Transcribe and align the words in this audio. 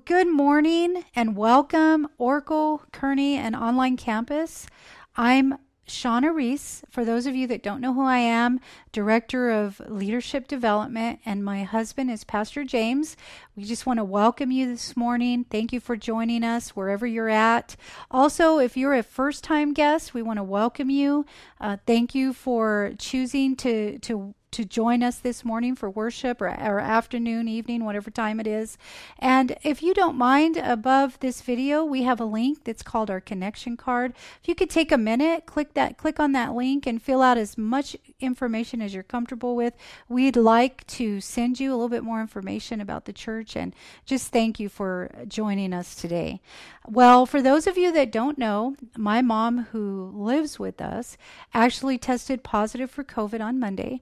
Well, 0.00 0.24
good 0.24 0.32
morning 0.32 1.04
and 1.14 1.36
welcome, 1.36 2.08
Oracle, 2.16 2.82
Kearny, 2.90 3.34
and 3.34 3.54
Online 3.54 3.98
Campus. 3.98 4.66
I'm 5.14 5.58
Shauna 5.86 6.34
Reese. 6.34 6.82
For 6.88 7.04
those 7.04 7.26
of 7.26 7.36
you 7.36 7.46
that 7.48 7.62
don't 7.62 7.82
know 7.82 7.92
who 7.92 8.04
I 8.04 8.16
am, 8.16 8.60
Director 8.92 9.50
of 9.50 9.78
Leadership 9.86 10.48
Development, 10.48 11.20
and 11.26 11.44
my 11.44 11.64
husband 11.64 12.10
is 12.10 12.24
Pastor 12.24 12.64
James. 12.64 13.14
We 13.54 13.64
just 13.64 13.84
want 13.84 13.98
to 13.98 14.04
welcome 14.04 14.50
you 14.50 14.68
this 14.68 14.96
morning. 14.96 15.44
Thank 15.44 15.70
you 15.70 15.80
for 15.80 15.96
joining 15.96 16.44
us 16.44 16.70
wherever 16.70 17.06
you're 17.06 17.28
at. 17.28 17.76
Also, 18.10 18.58
if 18.58 18.78
you're 18.78 18.94
a 18.94 19.02
first 19.02 19.44
time 19.44 19.74
guest, 19.74 20.14
we 20.14 20.22
want 20.22 20.38
to 20.38 20.42
welcome 20.42 20.88
you. 20.88 21.26
Uh, 21.60 21.76
thank 21.86 22.14
you 22.14 22.32
for 22.32 22.94
choosing 22.98 23.54
to, 23.56 23.98
to 23.98 24.34
to 24.52 24.64
join 24.64 25.02
us 25.02 25.18
this 25.18 25.44
morning 25.44 25.76
for 25.76 25.88
worship 25.88 26.40
or, 26.40 26.48
or 26.48 26.80
afternoon, 26.80 27.48
evening, 27.48 27.84
whatever 27.84 28.10
time 28.10 28.40
it 28.40 28.46
is. 28.46 28.76
And 29.18 29.56
if 29.62 29.82
you 29.82 29.94
don't 29.94 30.16
mind, 30.16 30.56
above 30.56 31.18
this 31.20 31.40
video, 31.40 31.84
we 31.84 32.02
have 32.02 32.20
a 32.20 32.24
link 32.24 32.64
that's 32.64 32.82
called 32.82 33.10
our 33.10 33.20
connection 33.20 33.76
card. 33.76 34.12
If 34.42 34.48
you 34.48 34.54
could 34.54 34.70
take 34.70 34.90
a 34.90 34.98
minute, 34.98 35.46
click 35.46 35.74
that, 35.74 35.98
click 35.98 36.18
on 36.18 36.32
that 36.32 36.54
link 36.54 36.86
and 36.86 37.00
fill 37.00 37.22
out 37.22 37.38
as 37.38 37.56
much 37.56 37.96
information 38.20 38.82
as 38.82 38.92
you're 38.92 39.02
comfortable 39.02 39.54
with. 39.54 39.74
We'd 40.08 40.36
like 40.36 40.86
to 40.88 41.20
send 41.20 41.60
you 41.60 41.70
a 41.70 41.76
little 41.76 41.88
bit 41.88 42.04
more 42.04 42.20
information 42.20 42.80
about 42.80 43.04
the 43.04 43.12
church 43.12 43.56
and 43.56 43.74
just 44.04 44.32
thank 44.32 44.58
you 44.58 44.68
for 44.68 45.10
joining 45.28 45.72
us 45.72 45.94
today. 45.94 46.40
Well, 46.88 47.26
for 47.26 47.40
those 47.42 47.66
of 47.66 47.78
you 47.78 47.92
that 47.92 48.10
don't 48.10 48.38
know, 48.38 48.74
my 48.96 49.22
mom, 49.22 49.66
who 49.70 50.10
lives 50.14 50.58
with 50.58 50.80
us, 50.80 51.16
actually 51.54 51.98
tested 51.98 52.42
positive 52.42 52.90
for 52.90 53.04
COVID 53.04 53.40
on 53.40 53.60
Monday 53.60 54.00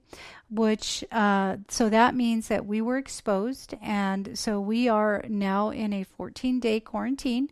which 0.50 1.04
uh, 1.12 1.56
so 1.68 1.88
that 1.88 2.14
means 2.14 2.48
that 2.48 2.66
we 2.66 2.80
were 2.80 2.98
exposed, 2.98 3.74
and 3.82 4.38
so 4.38 4.60
we 4.60 4.88
are 4.88 5.24
now 5.28 5.70
in 5.70 5.92
a 5.92 6.04
14 6.04 6.60
day 6.60 6.80
quarantine. 6.80 7.50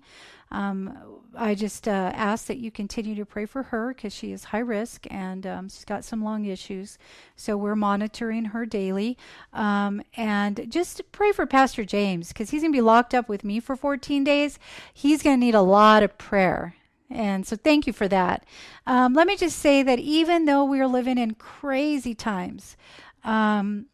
Um, 0.51 0.97
I 1.37 1.55
just 1.55 1.87
uh, 1.89 2.13
ask 2.15 2.47
that 2.47 2.59
you 2.59 2.71
continue 2.71 3.15
to 3.17 3.27
pray 3.27 3.47
for 3.47 3.65
her 3.65 3.89
because 3.89 4.13
she 4.13 4.33
is 4.33 4.45
high 4.45 4.59
risk 4.59 5.07
and 5.11 5.47
um, 5.47 5.69
she's 5.69 5.85
got 5.85 6.05
some 6.05 6.23
lung 6.23 6.45
issues. 6.45 6.99
So 7.35 7.57
we're 7.57 7.77
monitoring 7.77 8.47
her 8.47 8.65
daily. 8.65 9.19
Um, 9.53 10.03
and 10.17 10.67
just 10.71 11.03
pray 11.13 11.33
for 11.33 11.47
Pastor 11.47 11.85
James 11.85 12.29
because 12.29 12.51
he's 12.51 12.63
going 12.63 12.73
to 12.73 12.77
be 12.77 12.83
locked 12.83 13.13
up 13.13 13.29
with 13.29 13.45
me 13.45 13.61
for 13.61 13.77
14 13.77 14.25
days. 14.25 14.59
He's 14.95 15.23
going 15.23 15.39
to 15.39 15.45
need 15.45 15.55
a 15.55 15.63
lot 15.63 16.03
of 16.03 16.17
prayer. 16.17 16.75
And 17.11 17.47
so 17.47 17.57
thank 17.57 17.87
you 17.87 17.93
for 17.93 18.09
that. 18.09 18.45
Um, 18.87 19.15
let 19.15 19.27
me 19.27 19.37
just 19.37 19.59
say 19.59 19.83
that 19.83 19.99
even 19.99 20.45
though 20.45 20.65
we're 20.65 20.89
living 20.89 21.19
in 21.19 21.35
crazy 21.35 22.15
times, 22.15 22.77
um, 23.25 23.87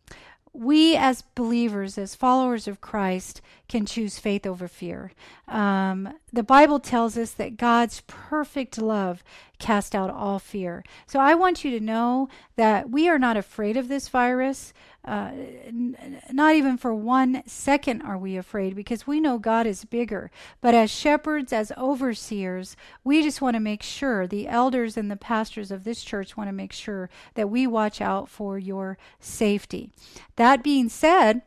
we 0.53 0.97
as 0.97 1.23
believers, 1.35 1.97
as 1.97 2.15
followers 2.15 2.69
of 2.69 2.81
Christ, 2.81 3.41
can 3.73 3.87
choose 3.87 4.19
faith 4.19 4.47
over 4.47 4.69
fear. 4.69 5.13
Um, 5.49 6.13
the 6.31 6.43
Bible 6.43 6.79
tells 6.79 7.17
us 7.17 7.31
that 7.33 7.57
God's 7.57 8.03
perfect 8.07 8.77
love 8.77 9.25
cast 9.59 9.95
out 9.95 10.11
all 10.11 10.39
fear. 10.39 10.85
So 11.07 11.19
I 11.19 11.35
want 11.35 11.65
you 11.65 11.71
to 11.71 11.85
know 11.85 12.29
that 12.57 12.91
we 12.91 13.09
are 13.09 13.19
not 13.19 13.39
afraid 13.39 13.79
of 13.79 13.89
this 13.89 14.11
virus. 14.11 14.75
Uh, 15.07 15.31
n- 15.67 16.21
not 16.31 16.55
even 16.55 16.77
for 16.77 16.95
one 16.95 17.43
second 17.47 18.03
are 18.03 18.19
we 18.19 18.37
afraid 18.37 18.77
because 18.77 19.07
we 19.07 19.21
know 19.21 19.39
God 19.39 19.67
is 19.67 19.87
bigger. 19.87 20.31
But 20.61 20.75
as 20.75 20.91
shepherds, 20.91 21.51
as 21.51 21.73
overseers, 21.79 22.77
we 23.03 23.23
just 23.23 23.41
want 23.41 23.55
to 23.55 23.61
make 23.61 23.83
sure, 23.83 24.27
the 24.27 24.49
elders 24.49 24.99
and 24.99 25.11
the 25.11 25.17
pastors 25.17 25.71
of 25.71 25.85
this 25.85 26.05
church 26.05 26.37
want 26.37 26.49
to 26.49 26.53
make 26.53 26.75
sure 26.75 27.09
that 27.37 27.49
we 27.49 27.67
watch 27.67 28.03
out 28.03 28.29
for 28.29 28.59
your 28.59 28.99
safety. 29.19 29.89
That 30.37 30.63
being 30.63 30.91
said, 30.91 31.41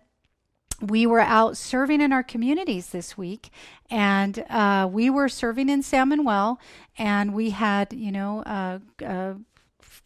we 0.82 1.06
were 1.06 1.22
out 1.22 1.58
serving 1.58 2.02
in 2.02 2.12
our 2.12 2.24
communities 2.24 2.90
this 2.90 3.18
week, 3.18 3.50
and 3.90 4.44
uh, 4.50 4.88
we 4.92 5.10
were 5.10 5.30
serving 5.30 5.70
in 5.70 5.84
San 5.84 6.10
Manuel, 6.10 6.60
and 6.98 7.34
we 7.34 7.52
had, 7.52 7.94
you 7.94 8.12
know, 8.12 8.42
uh, 8.44 8.80
uh, 9.06 9.34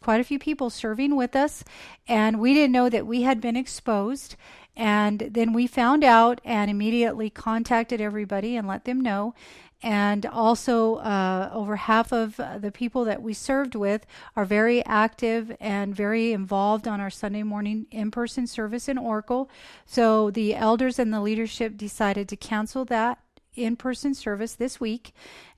quite 0.02 0.20
a 0.20 0.24
few 0.24 0.38
people 0.38 0.70
serving 0.70 1.16
with 1.16 1.36
us, 1.36 1.64
and 2.08 2.40
we 2.40 2.54
didn't 2.54 2.72
know 2.72 2.88
that 2.88 3.06
we 3.06 3.22
had 3.22 3.40
been 3.40 3.56
exposed. 3.56 4.36
And 4.76 5.28
then 5.32 5.52
we 5.52 5.66
found 5.66 6.04
out 6.04 6.40
and 6.44 6.70
immediately 6.70 7.28
contacted 7.28 8.00
everybody 8.00 8.56
and 8.56 8.66
let 8.66 8.84
them 8.84 9.00
know 9.00 9.34
and 9.82 10.26
also 10.26 10.96
uh, 10.96 11.50
over 11.52 11.76
half 11.76 12.12
of 12.12 12.36
the 12.36 12.70
people 12.72 13.04
that 13.04 13.22
we 13.22 13.32
served 13.32 13.74
with 13.74 14.04
are 14.36 14.44
very 14.44 14.84
active 14.84 15.56
and 15.58 15.94
very 15.94 16.32
involved 16.32 16.86
on 16.86 17.00
our 17.00 17.10
Sunday 17.10 17.42
morning 17.42 17.86
in-person 17.90 18.46
service 18.46 18.88
in 18.88 18.98
Oracle. 18.98 19.50
So 19.86 20.30
the 20.30 20.54
elders 20.54 20.98
and 20.98 21.12
the 21.12 21.20
leadership 21.20 21.76
decided 21.76 22.28
to 22.28 22.36
cancel 22.36 22.84
that 22.86 23.18
in-person 23.54 24.14
service 24.14 24.54
this 24.54 24.78
week, 24.80 25.12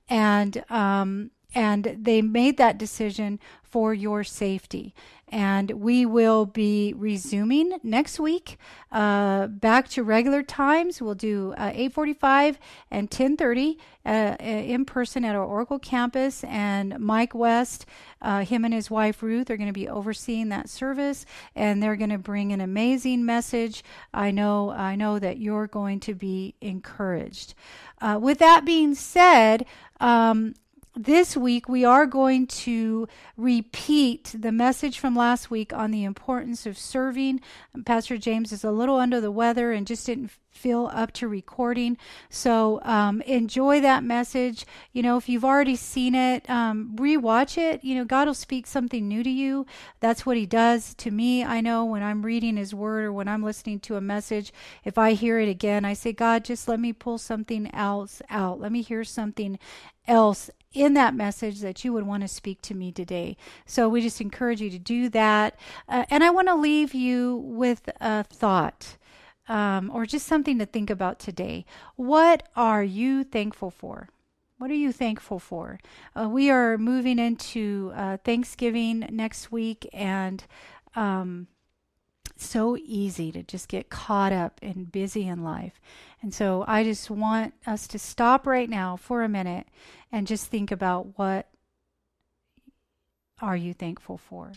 and 0.09 0.63
um, 0.69 1.31
and 1.55 1.97
they 1.99 2.21
made 2.21 2.57
that 2.57 2.77
decision 2.77 3.39
for 3.73 3.91
your 3.91 4.23
safety. 4.23 4.93
And 5.29 5.71
we 5.71 6.05
will 6.05 6.45
be 6.45 6.93
resuming 6.95 7.79
next 7.81 8.19
week 8.19 8.59
uh, 8.91 9.47
back 9.47 9.89
to 9.89 10.03
regular 10.03 10.43
times. 10.43 11.01
We'll 11.01 11.15
do 11.15 11.55
uh, 11.57 11.71
8.45 11.71 12.57
and 12.91 13.09
10.30 13.09 13.77
uh, 14.05 14.35
in 14.39 14.85
person 14.85 15.25
at 15.25 15.35
our 15.35 15.43
oracle 15.43 15.79
campus. 15.79 16.43
And 16.43 16.99
mike 16.99 17.33
west 17.33 17.87
uh, 18.21 18.45
him 18.45 18.63
and 18.63 18.75
his 18.75 18.91
wife 18.91 19.23
ruth 19.23 19.49
are 19.49 19.57
going 19.57 19.65
to 19.65 19.73
be 19.73 19.89
overseeing 19.89 20.49
that 20.49 20.69
service 20.69 21.25
and 21.55 21.81
they're 21.81 21.95
going 21.95 22.11
to 22.11 22.19
bring 22.19 22.51
an 22.51 22.61
amazing 22.61 23.25
message. 23.25 23.83
I 24.13 24.29
know 24.29 24.69
i 24.69 24.95
know 24.95 25.17
that 25.17 25.39
you're 25.39 25.65
going 25.65 25.99
to 26.01 26.13
be 26.13 26.53
encouraged. 26.61 27.55
Uh, 27.99 28.19
with 28.21 28.37
that 28.37 28.65
being 28.65 28.93
said 28.93 29.65
um, 29.99 30.53
this 30.95 31.35
week 31.35 31.67
we 31.67 31.83
are 31.83 32.05
going 32.05 32.45
to 32.45 33.07
repeat 33.35 34.35
the 34.37 34.51
message 34.51 34.99
from 34.99 35.15
last 35.15 35.49
week 35.49 35.73
on 35.73 35.91
the 35.91 36.03
importance 36.03 36.65
of 36.65 36.77
serving. 36.77 37.41
Pastor 37.85 38.17
James 38.17 38.51
is 38.51 38.63
a 38.63 38.71
little 38.71 38.97
under 38.97 39.19
the 39.19 39.31
weather 39.31 39.71
and 39.71 39.87
just 39.87 40.05
didn't 40.05 40.31
feel 40.51 40.89
up 40.93 41.11
to 41.11 41.27
recording. 41.27 41.97
So 42.29 42.79
um, 42.83 43.21
enjoy 43.21 43.81
that 43.81 44.03
message. 44.03 44.65
You 44.91 45.01
know, 45.01 45.17
if 45.17 45.27
you've 45.27 45.43
already 45.43 45.75
seen 45.75 46.13
it, 46.13 46.47
um, 46.47 46.95
rewatch 46.95 47.57
it. 47.57 47.83
You 47.83 47.95
know, 47.95 48.05
God 48.05 48.27
will 48.27 48.35
speak 48.35 48.67
something 48.67 49.07
new 49.07 49.23
to 49.23 49.29
you. 49.29 49.65
That's 49.99 50.25
what 50.25 50.37
He 50.37 50.45
does 50.45 50.93
to 50.95 51.09
me. 51.09 51.43
I 51.43 51.59
know 51.59 51.85
when 51.85 52.03
I'm 52.03 52.23
reading 52.23 52.55
His 52.55 52.73
Word 52.73 53.05
or 53.05 53.13
when 53.13 53.27
I'm 53.27 53.43
listening 53.43 53.79
to 53.81 53.95
a 53.95 54.01
message, 54.01 54.53
if 54.85 54.97
I 54.97 55.13
hear 55.13 55.39
it 55.39 55.49
again, 55.49 55.85
I 55.85 55.93
say, 55.93 56.13
God, 56.13 56.45
just 56.45 56.67
let 56.67 56.79
me 56.79 56.93
pull 56.93 57.17
something 57.17 57.73
else 57.73 58.21
out. 58.29 58.59
Let 58.59 58.71
me 58.71 58.83
hear 58.83 59.03
something 59.03 59.57
else 60.07 60.49
in 60.73 60.93
that 60.95 61.15
message 61.15 61.61
that 61.61 61.83
you 61.83 61.93
would 61.93 62.05
want 62.05 62.21
to 62.21 62.27
speak 62.27 62.61
to 62.63 62.73
me 62.73 62.91
today. 62.91 63.37
So 63.65 63.87
we 63.87 64.01
just 64.01 64.21
encourage 64.21 64.61
you 64.61 64.69
to 64.69 64.79
do 64.79 65.09
that. 65.09 65.57
Uh, 65.87 66.05
and 66.09 66.23
I 66.23 66.29
want 66.29 66.47
to 66.47 66.55
leave 66.55 66.93
you 66.93 67.37
with 67.37 67.89
a 68.01 68.23
thought 68.23 68.97
um, 69.47 69.91
or 69.93 70.05
just 70.05 70.27
something 70.27 70.57
to 70.59 70.65
think 70.65 70.89
about 70.89 71.19
today. 71.19 71.65
What 71.95 72.43
are 72.55 72.83
you 72.83 73.23
thankful 73.23 73.71
for? 73.71 74.09
What 74.57 74.71
are 74.71 74.75
you 74.75 74.91
thankful 74.91 75.39
for? 75.39 75.79
Uh, 76.15 76.29
we 76.29 76.49
are 76.49 76.77
moving 76.77 77.19
into 77.19 77.91
uh, 77.95 78.17
Thanksgiving 78.23 79.05
next 79.11 79.51
week, 79.51 79.89
and 79.91 80.43
um, 80.95 81.47
so 82.43 82.77
easy 82.77 83.31
to 83.31 83.43
just 83.43 83.67
get 83.67 83.89
caught 83.89 84.31
up 84.31 84.59
and 84.61 84.91
busy 84.91 85.27
in 85.27 85.43
life. 85.43 85.79
And 86.21 86.33
so 86.33 86.63
I 86.67 86.83
just 86.83 87.09
want 87.09 87.53
us 87.65 87.87
to 87.87 87.99
stop 87.99 88.47
right 88.47 88.69
now 88.69 88.95
for 88.95 89.23
a 89.23 89.29
minute 89.29 89.67
and 90.11 90.27
just 90.27 90.47
think 90.47 90.71
about 90.71 91.17
what 91.17 91.49
are 93.41 93.57
you 93.57 93.73
thankful 93.73 94.17
for? 94.17 94.53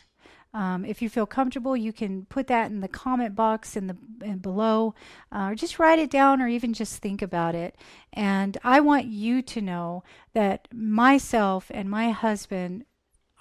Um, 0.55 0.85
if 0.87 1.03
you 1.03 1.11
feel 1.11 1.27
comfortable, 1.27 1.77
you 1.77 1.93
can 1.93 2.25
put 2.27 2.47
that 2.47 2.71
in 2.71 2.81
the 2.81 2.89
comment 2.89 3.35
box 3.35 3.77
in 3.77 3.89
the 3.89 3.97
in 4.23 4.39
below, 4.39 4.95
uh, 5.31 5.49
or 5.51 5.55
just 5.55 5.79
write 5.79 5.99
it 5.99 6.11
down, 6.11 6.41
or 6.41 6.49
even 6.49 6.73
just 6.73 7.03
think 7.03 7.21
about 7.21 7.55
it. 7.55 7.77
And 8.13 8.57
I 8.65 8.81
want 8.81 9.05
you 9.05 9.43
to 9.43 9.61
know 9.61 10.03
that 10.33 10.69
myself 10.73 11.71
and 11.75 11.91
my 11.91 12.11
husband 12.11 12.87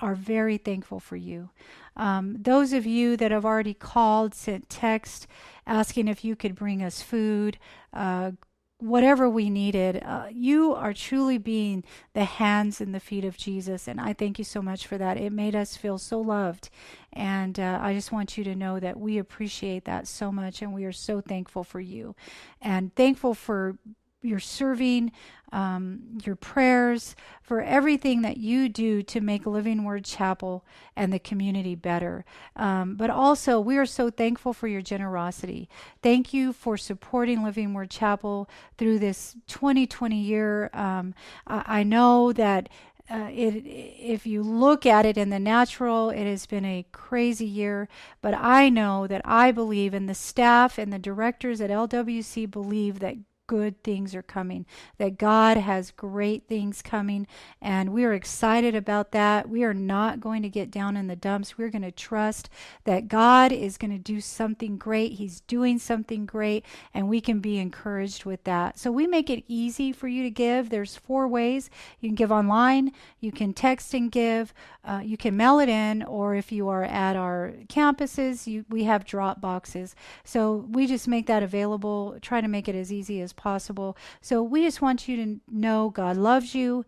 are 0.01 0.15
very 0.15 0.57
thankful 0.57 0.99
for 0.99 1.15
you. 1.15 1.49
Um, 1.95 2.37
those 2.39 2.73
of 2.73 2.85
you 2.85 3.15
that 3.17 3.31
have 3.31 3.45
already 3.45 3.73
called, 3.73 4.35
sent 4.35 4.69
text, 4.69 5.27
asking 5.65 6.07
if 6.07 6.25
you 6.25 6.35
could 6.35 6.55
bring 6.55 6.83
us 6.83 7.01
food, 7.01 7.57
uh, 7.93 8.31
whatever 8.79 9.29
we 9.29 9.49
needed. 9.49 10.03
Uh, 10.03 10.27
you 10.31 10.73
are 10.73 10.93
truly 10.93 11.37
being 11.37 11.83
the 12.13 12.25
hands 12.25 12.81
and 12.81 12.93
the 12.93 12.99
feet 12.99 13.23
of 13.23 13.37
Jesus. 13.37 13.87
And 13.87 14.01
I 14.01 14.13
thank 14.13 14.37
you 14.37 14.43
so 14.43 14.61
much 14.61 14.85
for 14.85 14.97
that. 14.97 15.17
It 15.17 15.31
made 15.31 15.55
us 15.55 15.77
feel 15.77 15.97
so 15.97 16.19
loved. 16.19 16.69
And 17.13 17.59
uh, 17.59 17.79
I 17.81 17.93
just 17.93 18.11
want 18.11 18.37
you 18.37 18.43
to 18.43 18.55
know 18.55 18.79
that 18.79 18.99
we 18.99 19.17
appreciate 19.17 19.85
that 19.85 20.07
so 20.07 20.31
much. 20.31 20.61
And 20.61 20.73
we 20.73 20.83
are 20.83 20.91
so 20.91 21.21
thankful 21.21 21.63
for 21.63 21.79
you 21.79 22.15
and 22.61 22.93
thankful 22.95 23.33
for 23.33 23.77
your 24.25 24.39
serving, 24.39 25.11
um, 25.51 26.17
your 26.23 26.35
prayers, 26.35 27.15
for 27.41 27.61
everything 27.61 28.21
that 28.23 28.37
you 28.37 28.67
do 28.67 29.01
to 29.03 29.21
make 29.21 29.45
Living 29.45 29.83
Word 29.83 30.03
Chapel 30.03 30.65
and 30.95 31.13
the 31.13 31.19
community 31.19 31.75
better. 31.75 32.25
Um, 32.55 32.95
but 32.95 33.09
also, 33.09 33.59
we 33.59 33.77
are 33.77 33.85
so 33.85 34.09
thankful 34.09 34.53
for 34.53 34.67
your 34.67 34.81
generosity. 34.81 35.69
Thank 36.01 36.33
you 36.33 36.51
for 36.51 36.77
supporting 36.77 37.43
Living 37.43 37.73
Word 37.73 37.89
Chapel 37.89 38.49
through 38.77 38.99
this 38.99 39.35
2020 39.47 40.19
year. 40.19 40.69
Um, 40.73 41.13
I, 41.47 41.63
I 41.79 41.83
know 41.83 42.33
that 42.33 42.69
uh, 43.09 43.29
it, 43.31 43.63
if 43.65 44.25
you 44.25 44.41
look 44.41 44.85
at 44.85 45.05
it 45.05 45.17
in 45.17 45.29
the 45.29 45.39
natural, 45.39 46.09
it 46.09 46.25
has 46.25 46.45
been 46.45 46.65
a 46.65 46.85
crazy 46.91 47.45
year. 47.45 47.87
But 48.21 48.33
I 48.33 48.69
know 48.69 49.05
that 49.07 49.21
I 49.23 49.51
believe, 49.51 49.93
and 49.93 50.09
the 50.09 50.15
staff 50.15 50.77
and 50.77 50.91
the 50.91 50.99
directors 50.99 51.61
at 51.61 51.69
LWC 51.69 52.49
believe 52.49 52.99
that 52.99 53.17
good 53.47 53.81
things 53.83 54.15
are 54.15 54.21
coming, 54.21 54.65
that 54.97 55.17
God 55.17 55.57
has 55.57 55.91
great 55.91 56.47
things 56.47 56.81
coming, 56.81 57.27
and 57.61 57.93
we 57.93 58.03
are 58.03 58.13
excited 58.13 58.75
about 58.75 59.11
that. 59.11 59.49
We 59.49 59.63
are 59.63 59.73
not 59.73 60.19
going 60.19 60.41
to 60.43 60.49
get 60.49 60.71
down 60.71 60.97
in 60.97 61.07
the 61.07 61.15
dumps. 61.15 61.57
We're 61.57 61.69
going 61.69 61.81
to 61.83 61.91
trust 61.91 62.49
that 62.85 63.07
God 63.07 63.51
is 63.51 63.77
going 63.77 63.91
to 63.91 63.97
do 63.97 64.21
something 64.21 64.77
great. 64.77 65.13
He's 65.13 65.41
doing 65.41 65.79
something 65.79 66.25
great, 66.25 66.65
and 66.93 67.09
we 67.09 67.21
can 67.21 67.39
be 67.39 67.57
encouraged 67.57 68.25
with 68.25 68.43
that. 68.45 68.79
So 68.79 68.91
we 68.91 69.07
make 69.07 69.29
it 69.29 69.43
easy 69.47 69.91
for 69.91 70.07
you 70.07 70.23
to 70.23 70.31
give. 70.31 70.69
There's 70.69 70.95
four 70.95 71.27
ways 71.27 71.69
you 71.99 72.09
can 72.09 72.15
give 72.15 72.31
online, 72.31 72.91
you 73.19 73.31
can 73.31 73.53
text 73.53 73.93
and 73.93 74.11
give, 74.11 74.53
uh, 74.83 75.01
you 75.03 75.17
can 75.17 75.35
mail 75.35 75.59
it 75.59 75.69
in, 75.69 76.03
or 76.03 76.35
if 76.35 76.51
you 76.51 76.69
are 76.69 76.83
at 76.83 77.15
our 77.15 77.53
campuses, 77.67 78.47
you, 78.47 78.65
we 78.69 78.83
have 78.83 79.05
drop 79.05 79.41
boxes. 79.41 79.95
So 80.23 80.67
we 80.69 80.87
just 80.87 81.07
make 81.07 81.27
that 81.27 81.43
available, 81.43 82.17
try 82.21 82.41
to 82.41 82.47
make 82.47 82.67
it 82.67 82.75
as 82.75 82.91
easy 82.91 83.21
as 83.21 83.33
possible. 83.35 83.97
So 84.21 84.41
we 84.41 84.63
just 84.63 84.81
want 84.81 85.07
you 85.07 85.17
to 85.17 85.39
know 85.49 85.89
God 85.89 86.17
loves 86.17 86.55
you. 86.55 86.85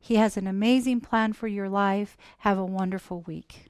He 0.00 0.16
has 0.16 0.36
an 0.36 0.46
amazing 0.46 1.00
plan 1.00 1.32
for 1.32 1.48
your 1.48 1.68
life. 1.68 2.16
Have 2.38 2.58
a 2.58 2.64
wonderful 2.64 3.22
week. 3.22 3.64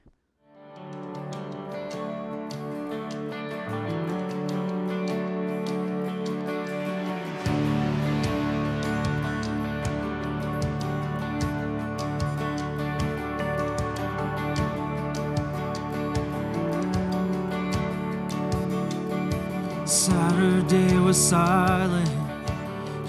Saturday 19.85 20.99
was 20.99 21.17
silent, 21.17 22.08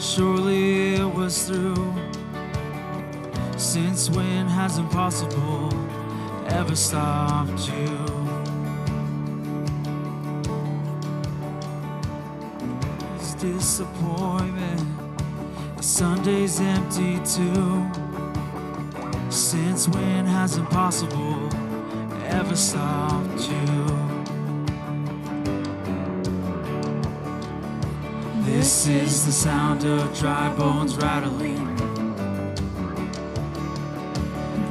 surely 0.00 0.94
it 0.94 1.14
was 1.14 1.46
through. 1.46 1.94
Since 3.56 4.08
when 4.10 4.46
has 4.46 4.78
impossible 4.78 5.68
ever 6.48 6.74
stopped 6.74 7.68
you? 7.68 7.98
It's 13.16 13.34
disappointment, 13.34 14.82
Sunday's 15.82 16.60
empty 16.60 17.18
too. 17.24 17.86
Since 19.28 19.88
when 19.88 20.24
has 20.24 20.56
impossible 20.56 21.48
ever 22.24 22.56
stopped 22.56 23.48
you? 23.50 23.89
This 28.60 28.86
is 28.88 29.24
the 29.24 29.32
sound 29.32 29.86
of 29.86 30.14
dry 30.18 30.54
bones 30.54 30.94
rattling. 30.98 31.64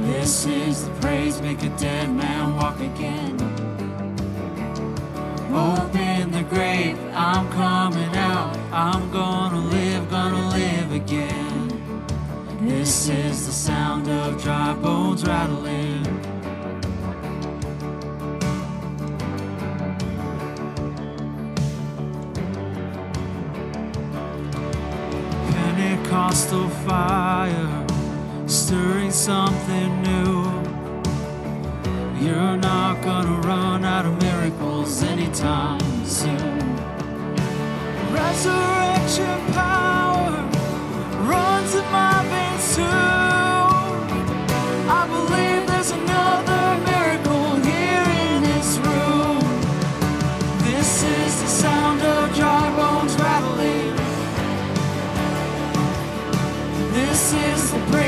This 0.03 0.45
is 0.45 0.85
the 0.85 0.91
praise, 1.01 1.41
make 1.41 1.63
a 1.63 1.69
dead 1.69 2.11
man 2.11 2.55
walk 2.55 2.79
again. 2.81 3.33
Open 5.51 6.31
the 6.31 6.43
grave, 6.43 6.99
I'm 7.15 7.49
coming 7.49 8.15
out. 8.15 8.55
I'm 8.71 9.09
gonna 9.09 9.57
live, 9.59 10.07
gonna 10.11 10.49
live 10.49 10.91
again. 10.91 11.67
This 12.61 13.09
is 13.09 13.47
the 13.47 13.51
sound 13.51 14.07
of 14.07 14.39
dry 14.39 14.75
bones 14.75 15.25
rattling. 15.25 16.38
Pentecostal 26.29 26.69
fire, 26.85 27.87
stirring 28.45 29.09
something 29.09 30.03
new. 30.03 30.43
You're 32.23 32.55
not 32.55 33.01
gonna 33.01 33.41
run 33.47 33.83
out 33.83 34.05
of 34.05 34.21
miracles 34.21 35.01
anytime 35.01 36.05
soon. 36.05 36.75
Resurrection 38.11 39.39
power 39.53 40.47
runs 41.25 41.73
in 41.73 41.91
my 41.91 42.23
veins 42.29 42.75
too. 42.75 43.18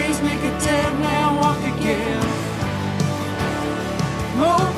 Praise, 0.01 0.21
make 0.23 0.39
a 0.39 0.59
dead 0.59 0.99
man 0.99 1.35
walk 1.35 1.59
again. 1.59 2.21
Open 4.37 4.70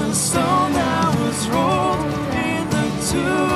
The 0.00 0.14
stone 0.14 0.72
was 0.72 1.48
rolled 1.50 2.34
in 2.34 2.70
the 2.70 3.10
tomb 3.12 3.49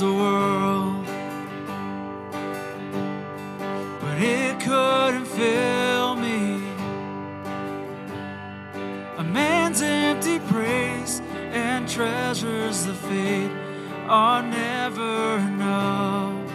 the 0.00 0.12
world, 0.12 1.06
but 4.00 4.18
it 4.18 4.60
couldn't 4.60 5.26
fill 5.26 6.16
me. 6.16 6.62
A 9.18 9.24
man's 9.24 9.82
empty 9.82 10.38
praise 10.40 11.20
and 11.52 11.88
treasures 11.88 12.84
the 12.84 12.94
faith 12.94 13.52
are 14.08 14.42
never 14.42 15.36
enough. 15.38 16.50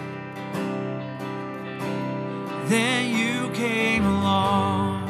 Then 2.67 3.10
you 3.15 3.50
came 3.53 4.06
along 4.06 5.08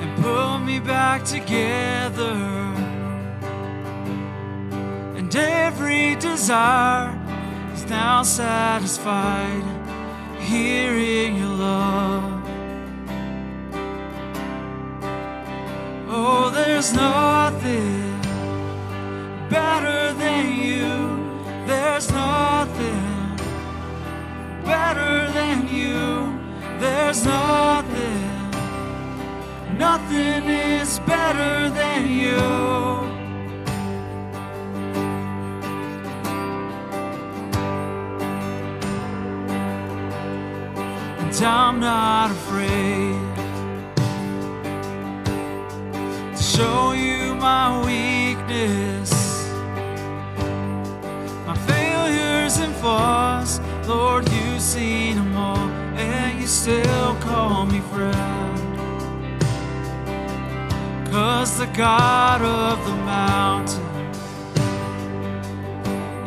and 0.00 0.22
put 0.22 0.58
me 0.60 0.80
back 0.80 1.24
together, 1.24 1.99
desire 6.40 7.12
is 7.74 7.84
now 7.90 8.22
satisfied 8.22 9.62
here 10.38 10.94
in 10.96 11.36
your 11.36 11.54
love. 11.68 12.42
Oh, 16.08 16.50
there's 16.54 16.94
nothing 16.94 18.22
better 19.50 20.14
than 20.14 20.56
you. 20.56 20.88
There's 21.66 22.10
nothing 22.10 23.36
better 24.64 25.30
than 25.32 25.68
you. 25.68 26.40
There's 26.78 27.22
nothing, 27.22 28.50
nothing 29.76 30.44
is 30.48 31.00
better 31.00 31.68
than 31.68 32.08
you. 32.08 32.99
And 41.30 41.46
I'm 41.46 41.78
not 41.78 42.32
afraid 42.32 43.14
to 46.36 46.42
show 46.42 46.90
you 46.90 47.36
my 47.36 47.78
weakness, 47.86 49.12
my 51.46 51.56
failures 51.68 52.58
and 52.58 52.74
flaws. 52.74 53.60
Lord, 53.86 54.28
you've 54.32 54.60
seen 54.60 55.16
them 55.16 55.36
all, 55.36 55.68
and 55.96 56.40
you 56.40 56.48
still 56.48 57.14
call 57.20 57.64
me 57.64 57.78
friend. 57.92 58.58
Cause 61.12 61.58
the 61.58 61.66
God 61.66 62.42
of 62.42 62.84
the 62.84 62.96
mountain 63.04 63.86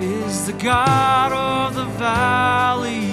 is 0.01 0.45
the 0.45 0.53
God 0.53 1.33
of 1.33 1.75
the 1.75 1.86
valley. 2.00 3.12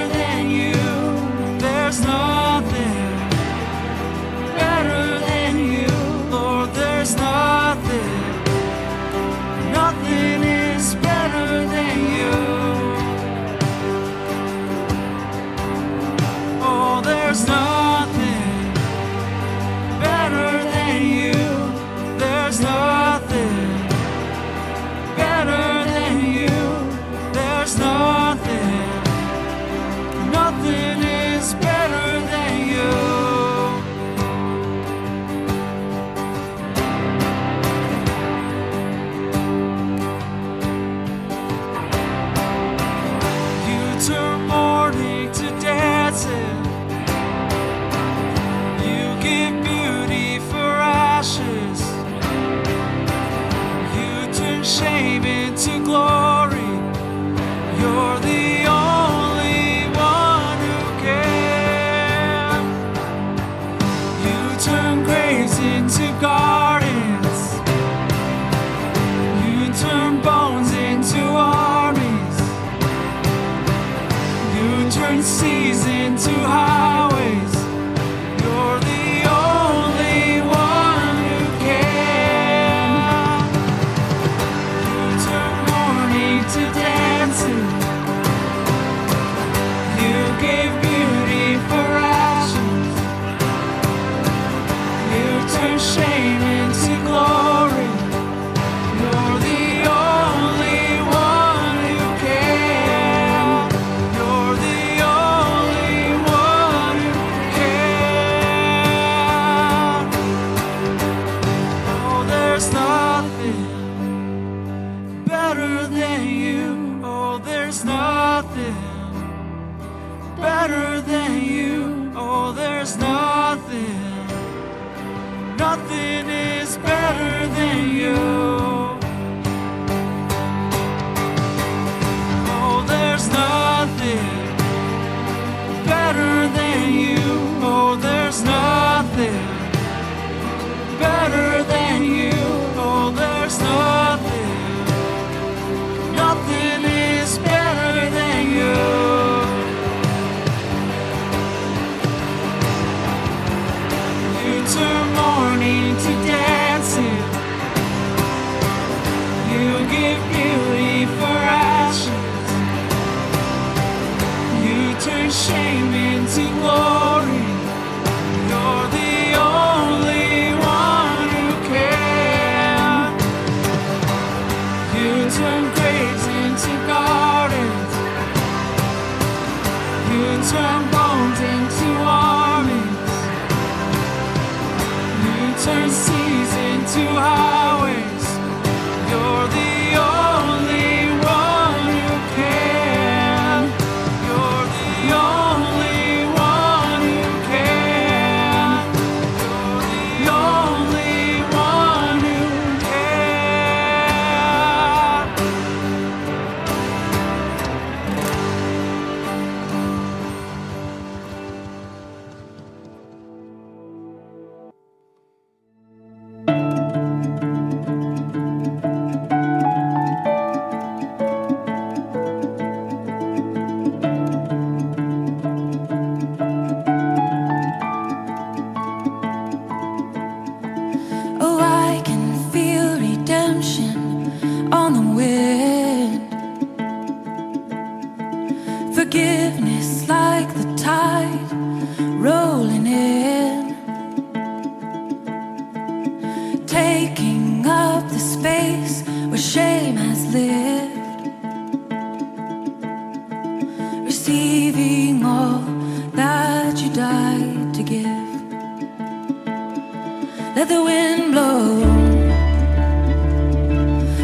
Let 260.53 260.67
the 260.67 260.83
wind 260.83 261.31
blow, 261.31 261.79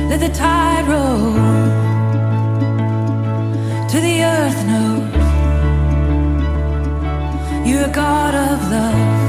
let 0.09 0.19
the 0.19 0.27
tide 0.27 0.85
roll 0.85 1.33
to 3.87 3.97
the 4.01 4.23
earth 4.23 4.65
knows 4.67 5.07
you're 7.65 7.85
a 7.85 7.91
God 7.93 8.35
of 8.35 8.69
love. 8.69 9.27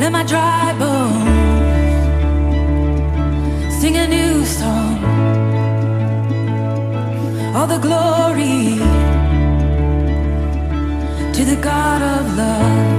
Let 0.00 0.12
my 0.12 0.22
dry 0.22 0.74
bones 0.78 1.24
sing 3.80 3.96
a 3.96 4.06
new 4.06 4.44
song. 4.44 5.02
All 7.56 7.66
the 7.66 7.78
glory 7.78 8.78
to 11.32 11.44
the 11.44 11.56
God 11.62 12.02
of 12.02 12.36
love. 12.36 12.93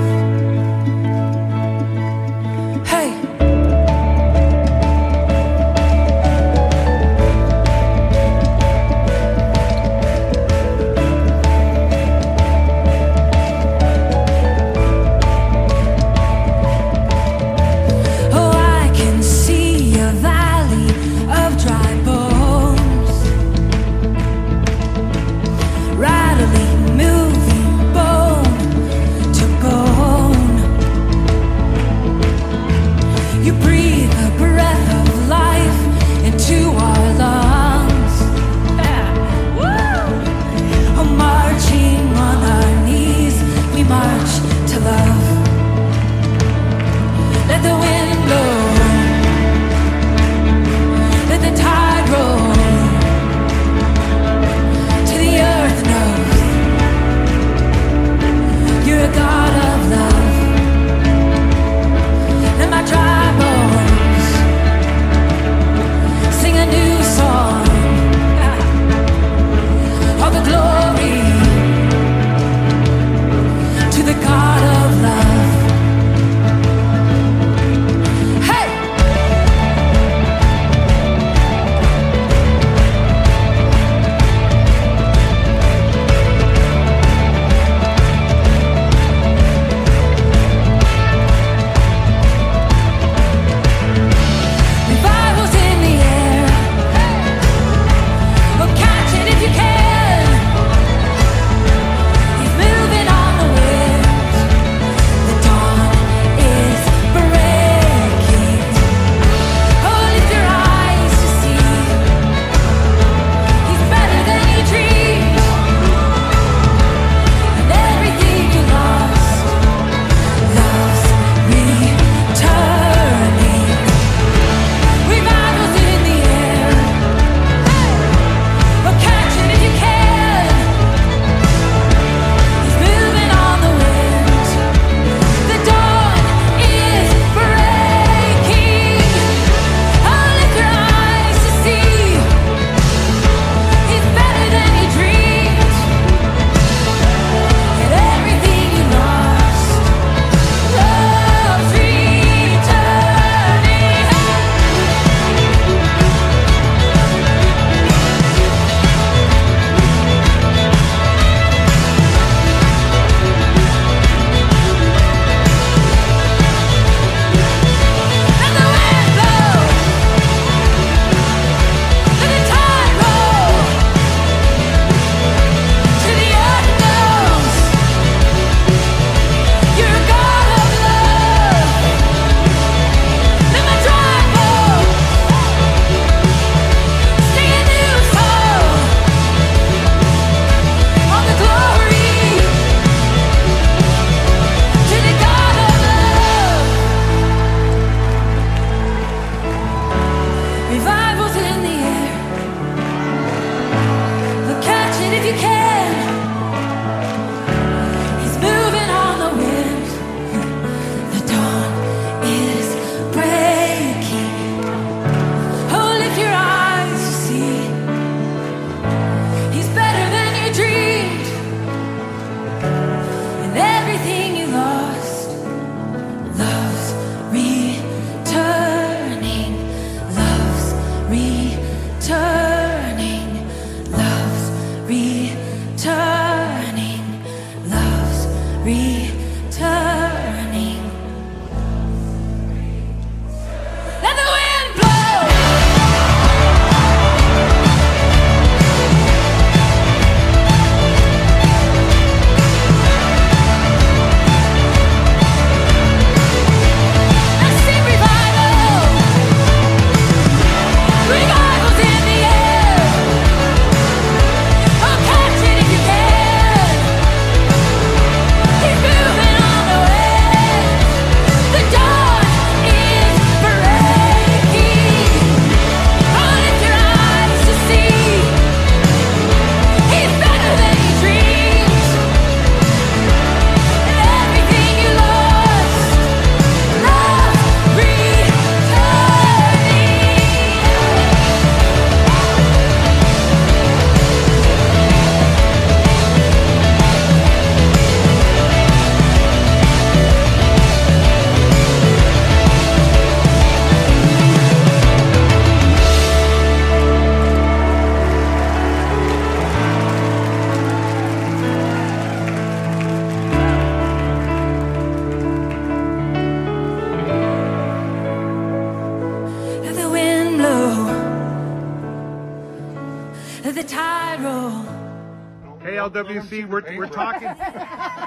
LWC, 325.96 326.48
we're, 326.50 326.78
we're 326.78 326.88
talking. 326.88 327.34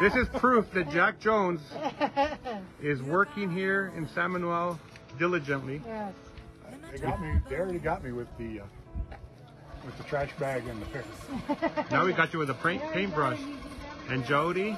This 0.00 0.14
is 0.14 0.28
proof 0.28 0.70
that 0.74 0.90
Jack 0.90 1.18
Jones 1.18 1.60
is 2.80 3.02
working 3.02 3.50
here 3.50 3.92
in 3.96 4.06
San 4.06 4.30
Manuel 4.30 4.78
diligently. 5.18 5.82
They 6.92 6.98
got 6.98 7.20
me. 7.20 7.40
They 7.48 7.56
already 7.56 7.80
got 7.80 8.04
me 8.04 8.12
with 8.12 8.28
the 8.38 8.60
uh, 8.60 8.64
with 9.84 9.96
the 9.96 10.04
trash 10.04 10.30
bag 10.38 10.68
and 10.68 10.80
the 10.80 10.86
pick. 10.86 11.04
Now 11.90 12.04
we 12.04 12.12
got 12.12 12.32
you 12.32 12.38
with 12.38 12.50
a 12.50 12.54
paint, 12.54 12.80
paintbrush. 12.92 13.40
And 14.08 14.24
Jody. 14.24 14.76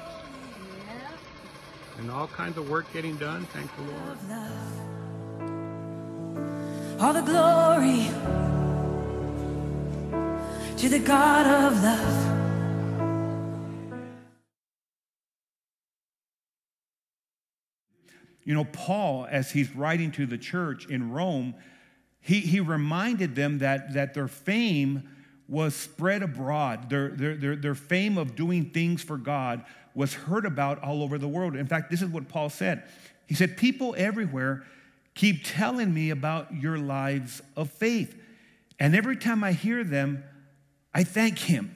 And 1.99 2.09
all 2.09 2.27
kinds 2.27 2.57
of 2.57 2.67
work 2.67 2.91
getting 2.93 3.17
done. 3.17 3.45
Thank 3.53 3.69
the 3.75 3.83
Lord. 3.83 4.17
All 6.99 7.13
the 7.13 7.21
glory 7.21 8.07
to 10.77 10.89
the 10.89 10.99
God 10.99 11.45
of 11.45 11.83
love. 11.83 12.40
You 18.43 18.55
know, 18.55 18.65
Paul, 18.65 19.27
as 19.29 19.51
he's 19.51 19.75
writing 19.75 20.11
to 20.13 20.25
the 20.25 20.37
church 20.37 20.87
in 20.87 21.11
Rome, 21.11 21.55
he, 22.21 22.39
he 22.39 22.59
reminded 22.59 23.35
them 23.35 23.59
that, 23.59 23.93
that 23.93 24.13
their 24.13 24.27
fame 24.27 25.07
was 25.47 25.75
spread 25.75 26.23
abroad. 26.23 26.89
Their, 26.89 27.09
their, 27.09 27.35
their, 27.35 27.55
their 27.55 27.75
fame 27.75 28.17
of 28.17 28.35
doing 28.35 28.69
things 28.69 29.03
for 29.03 29.17
God 29.17 29.65
was 29.93 30.13
heard 30.13 30.45
about 30.45 30.81
all 30.81 31.03
over 31.03 31.17
the 31.17 31.27
world. 31.27 31.55
In 31.55 31.67
fact, 31.67 31.91
this 31.91 32.01
is 32.01 32.09
what 32.09 32.29
Paul 32.29 32.49
said. 32.49 32.83
He 33.27 33.35
said, 33.35 33.57
People 33.57 33.93
everywhere 33.97 34.63
keep 35.13 35.43
telling 35.43 35.93
me 35.93 36.09
about 36.09 36.53
your 36.55 36.77
lives 36.77 37.41
of 37.55 37.69
faith. 37.69 38.17
And 38.79 38.95
every 38.95 39.17
time 39.17 39.43
I 39.43 39.51
hear 39.51 39.83
them, 39.83 40.23
I 40.93 41.03
thank 41.03 41.39
Him. 41.39 41.75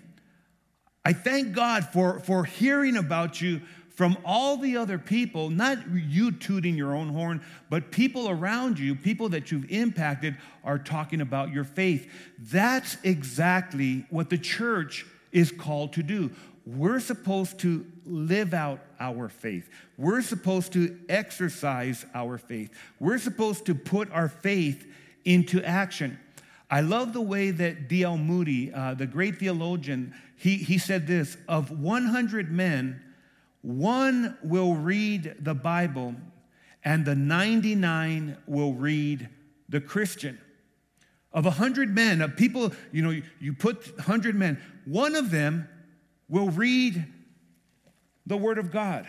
I 1.04 1.14
thank 1.14 1.54
God 1.54 1.90
for, 1.92 2.20
for 2.20 2.46
hearing 2.46 2.98
about 2.98 3.42
you 3.42 3.62
from 3.96 4.18
all 4.26 4.58
the 4.58 4.78
other 4.78 4.98
people, 4.98 5.50
not 5.50 5.78
you 5.90 6.32
tooting 6.32 6.76
your 6.76 6.94
own 6.94 7.10
horn, 7.10 7.42
but 7.70 7.92
people 7.92 8.30
around 8.30 8.78
you, 8.78 8.94
people 8.94 9.30
that 9.30 9.52
you've 9.52 9.72
impacted, 9.72 10.38
are 10.64 10.78
talking 10.78 11.22
about 11.22 11.52
your 11.52 11.64
faith. 11.64 12.12
That's 12.38 12.98
exactly 13.04 14.06
what 14.10 14.30
the 14.30 14.38
church 14.38 15.06
is 15.32 15.52
called 15.52 15.94
to 15.94 16.04
do. 16.04 16.32
We're 16.66 17.00
supposed 17.00 17.60
to 17.60 17.86
live 18.06 18.54
out 18.54 18.82
our 19.00 19.30
faith. 19.30 19.70
We're 19.98 20.24
supposed 20.24 20.74
to 20.74 21.00
exercise 21.08 22.06
our 22.14 22.38
faith. 22.38 22.72
We're 23.00 23.20
supposed 23.20 23.66
to 23.68 23.76
put 23.76 24.12
our 24.12 24.28
faith 24.28 24.86
into 25.24 25.64
action. 25.64 26.20
I 26.70 26.82
love 26.82 27.14
the 27.14 27.22
way 27.22 27.52
that 27.52 27.88
D.L. 27.88 28.18
Moody, 28.18 28.74
uh, 28.74 28.96
the 28.96 29.06
great 29.06 29.38
theologian, 29.38 30.14
he, 30.36 30.58
he 30.58 30.78
said 30.80 31.08
this 31.08 31.38
of 31.48 31.72
100 31.80 32.52
men, 32.52 33.02
one 33.66 34.38
will 34.44 34.76
read 34.76 35.38
the 35.40 35.56
Bible, 35.56 36.14
and 36.84 37.04
the 37.04 37.16
99 37.16 38.38
will 38.46 38.74
read 38.74 39.28
the 39.68 39.82
Christian. 39.82 40.40
Of 41.34 41.46
100 41.46 41.90
men, 41.90 42.22
of 42.22 42.38
people, 42.38 42.74
you 42.92 43.02
know, 43.02 43.22
you 43.40 43.54
put 43.54 43.98
100 43.98 44.36
men, 44.36 44.62
one 44.86 45.16
of 45.16 45.32
them 45.32 45.68
will 46.30 46.50
read 46.50 47.12
the 48.28 48.38
Word 48.38 48.60
of 48.60 48.72
God. 48.72 49.08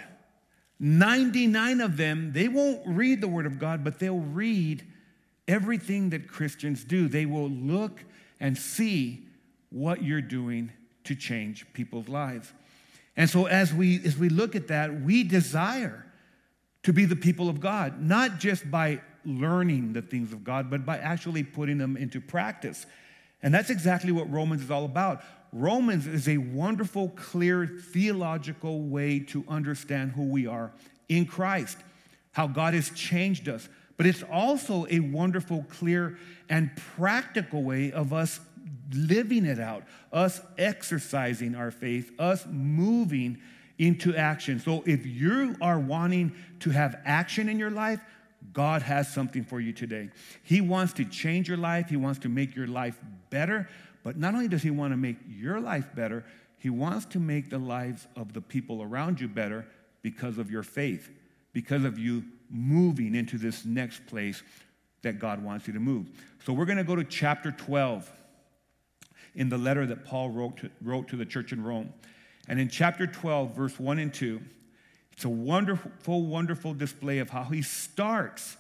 99 0.81 1.83
of 1.83 1.99
them, 1.99 2.33
they 2.33 2.49
won't 2.49 2.81
read 2.87 3.21
the 3.21 3.29
Word 3.29 3.45
of 3.45 3.59
God, 3.59 3.85
but 3.85 3.99
they'll 3.99 4.19
read 4.19 4.87
everything 5.47 6.09
that 6.11 6.29
Christians 6.29 6.83
do. 6.83 7.09
They 7.09 7.27
will 7.27 7.51
look 7.51 8.05
and 8.41 8.57
see 8.57 9.29
what 9.69 10.03
you're 10.03 10.23
doing 10.23 10.73
to 11.05 11.15
change 11.15 11.71
people's 11.75 12.09
lives. 12.09 12.55
And 13.17 13.29
so 13.31 13.47
as 13.47 13.73
we 13.73 14.05
as 14.05 14.17
we 14.17 14.29
look 14.29 14.55
at 14.55 14.69
that, 14.69 15.01
we 15.01 15.23
desire 15.23 16.05
to 16.83 16.93
be 16.93 17.05
the 17.05 17.17
people 17.17 17.49
of 17.49 17.61
God, 17.61 18.01
not 18.01 18.39
just 18.39 18.71
by 18.71 19.01
learning 19.25 19.93
the 19.93 20.03
things 20.03 20.33
of 20.33 20.45
God, 20.45 20.71
but 20.71 20.87
by 20.87 20.99
actually 20.99 21.43
putting 21.43 21.79
them 21.79 21.97
into 21.97 22.21
practice. 22.21 22.87
And 23.43 23.53
that's 23.53 23.71
exactly 23.71 24.13
what 24.13 24.31
Romans 24.31 24.63
is 24.63 24.71
all 24.71 24.85
about. 24.85 25.23
Romans 25.53 26.07
is 26.07 26.29
a 26.29 26.37
wonderful, 26.39 27.09
clear 27.11 27.67
theological 27.67 28.83
way 28.83 29.21
to 29.21 29.45
understand 29.49 30.13
who 30.13 30.29
we 30.29 30.47
are 30.47 30.73
in 31.09 31.27
Christ, 31.27 31.79
how 32.33 32.47
God 32.47 32.75
has 32.75 32.91
changed 32.91 33.49
us. 33.49 33.69
But 33.97 34.07
it's 34.07 34.23
also 34.31 34.87
a 34.91 35.01
wonderful, 35.01 35.65
clear, 35.71 36.19
and 36.49 36.71
practical 36.97 37.63
way 37.63 37.93
of 37.93 38.13
us 38.13 38.41
living 38.93 39.45
it 39.45 39.61
out, 39.61 39.85
us 40.13 40.41
exercising 40.59 41.55
our 41.55 41.71
faith, 41.71 42.13
us 42.19 42.47
moving 42.51 43.39
into 43.79 44.15
action. 44.15 44.59
So 44.59 44.83
if 44.87 45.07
you 45.07 45.57
are 45.61 45.79
wanting 45.79 46.35
to 46.61 46.71
have 46.71 46.99
action 47.05 47.49
in 47.49 47.59
your 47.59 47.71
life, 47.71 48.01
God 48.53 48.83
has 48.83 49.13
something 49.13 49.45
for 49.45 49.61
you 49.61 49.73
today. 49.73 50.11
He 50.43 50.61
wants 50.61 50.93
to 50.95 51.05
change 51.05 51.49
your 51.49 51.59
life, 51.59 51.89
He 51.89 51.97
wants 51.97 52.21
to 52.21 52.29
make 52.29 52.55
your 52.55 52.67
life 52.67 52.99
better. 53.31 53.69
But 54.03 54.17
not 54.17 54.35
only 54.35 54.49
does 54.49 54.63
He 54.63 54.71
want 54.71 54.93
to 54.93 54.97
make 54.97 55.17
your 55.29 55.61
life 55.61 55.89
better, 55.95 56.25
He 56.59 56.71
wants 56.71 57.07
to 57.07 57.19
make 57.19 57.51
the 57.51 57.59
lives 57.59 58.07
of 58.17 58.33
the 58.33 58.41
people 58.41 58.83
around 58.83 59.21
you 59.21 59.29
better 59.29 59.67
because 60.03 60.39
of 60.39 60.51
your 60.51 60.63
faith, 60.63 61.11
because 61.53 61.85
of 61.85 61.99
you 61.99 62.25
moving 62.51 63.15
into 63.15 63.37
this 63.37 63.65
next 63.65 64.07
place 64.07 64.43
that 65.03 65.19
God 65.19 65.43
wants 65.43 65.67
you 65.67 65.73
to 65.73 65.81
move. 65.81 66.09
So 66.45 66.53
we're 66.53 66.65
going 66.65 66.79
to 66.79 66.85
go 66.85 66.97
to 66.97 67.05
chapter 67.05 67.51
12 67.51 68.11
in 69.37 69.49
the 69.49 69.59
letter 69.59 69.87
that 69.87 70.05
Paul 70.05 70.31
wrote 70.31 70.57
to, 70.59 70.71
wrote 70.83 71.09
to 71.09 71.17
the 71.17 71.27
church 71.27 71.53
in 71.53 71.63
Rome. 71.63 71.93
And 72.49 72.59
in 72.59 72.69
chapter 72.69 73.07
12, 73.07 73.55
verse 73.55 73.79
1 73.79 73.99
and 73.99 74.13
2, 74.13 74.41
it's 75.13 75.25
a 75.25 75.29
wonderful, 75.29 76.23
wonderful 76.23 76.75
display 76.75 77.19
of 77.19 77.31
how 77.31 77.45
he 77.45 77.63
starts 77.63 78.57